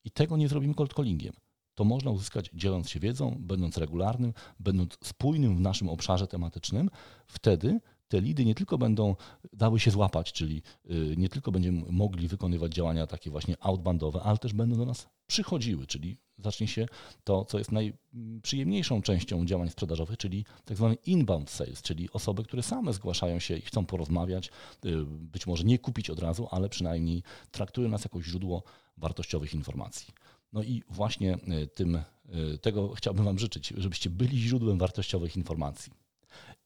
[0.06, 1.34] I tego nie zrobimy cold callingiem
[1.76, 6.90] to można uzyskać dzieląc się wiedzą, będąc regularnym, będąc spójnym w naszym obszarze tematycznym.
[7.28, 9.16] Wtedy te lidy nie tylko będą
[9.54, 10.62] dały się złapać, czyli
[10.92, 15.08] y, nie tylko będziemy mogli wykonywać działania takie właśnie outbandowe, ale też będą do nas
[15.28, 16.86] przychodziły, czyli zacznie się
[17.24, 22.64] to, co jest najprzyjemniejszą częścią działań sprzedażowych, czyli tak zwany inbound sales, czyli osoby, które
[22.64, 24.50] same zgłaszają się i chcą porozmawiać,
[24.86, 28.64] y, być może nie kupić od razu, ale przynajmniej traktują nas jako źródło
[28.98, 30.14] wartościowych informacji.
[30.54, 32.04] No i właśnie e, tym, e,
[32.62, 35.92] tego chciałbym Wam życzyć, żebyście byli źródłem wartościowych informacji.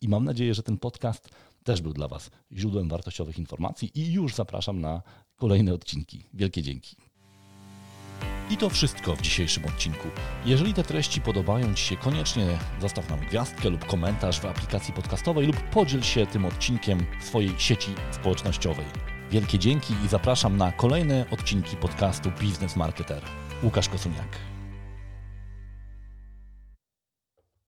[0.01, 1.29] I mam nadzieję, że ten podcast
[1.63, 5.01] też był dla Was źródłem wartościowych informacji i już zapraszam na
[5.35, 6.23] kolejne odcinki.
[6.33, 6.95] Wielkie dzięki.
[8.49, 10.07] I to wszystko w dzisiejszym odcinku.
[10.45, 15.47] Jeżeli te treści podobają Ci się, koniecznie zostaw nam gwiazdkę lub komentarz w aplikacji podcastowej
[15.47, 18.85] lub podziel się tym odcinkiem w swojej sieci społecznościowej.
[19.31, 23.46] Wielkie dzięki i zapraszam na kolejne odcinki podcastu Biznes Marketer.
[23.63, 24.56] ukaskozunak.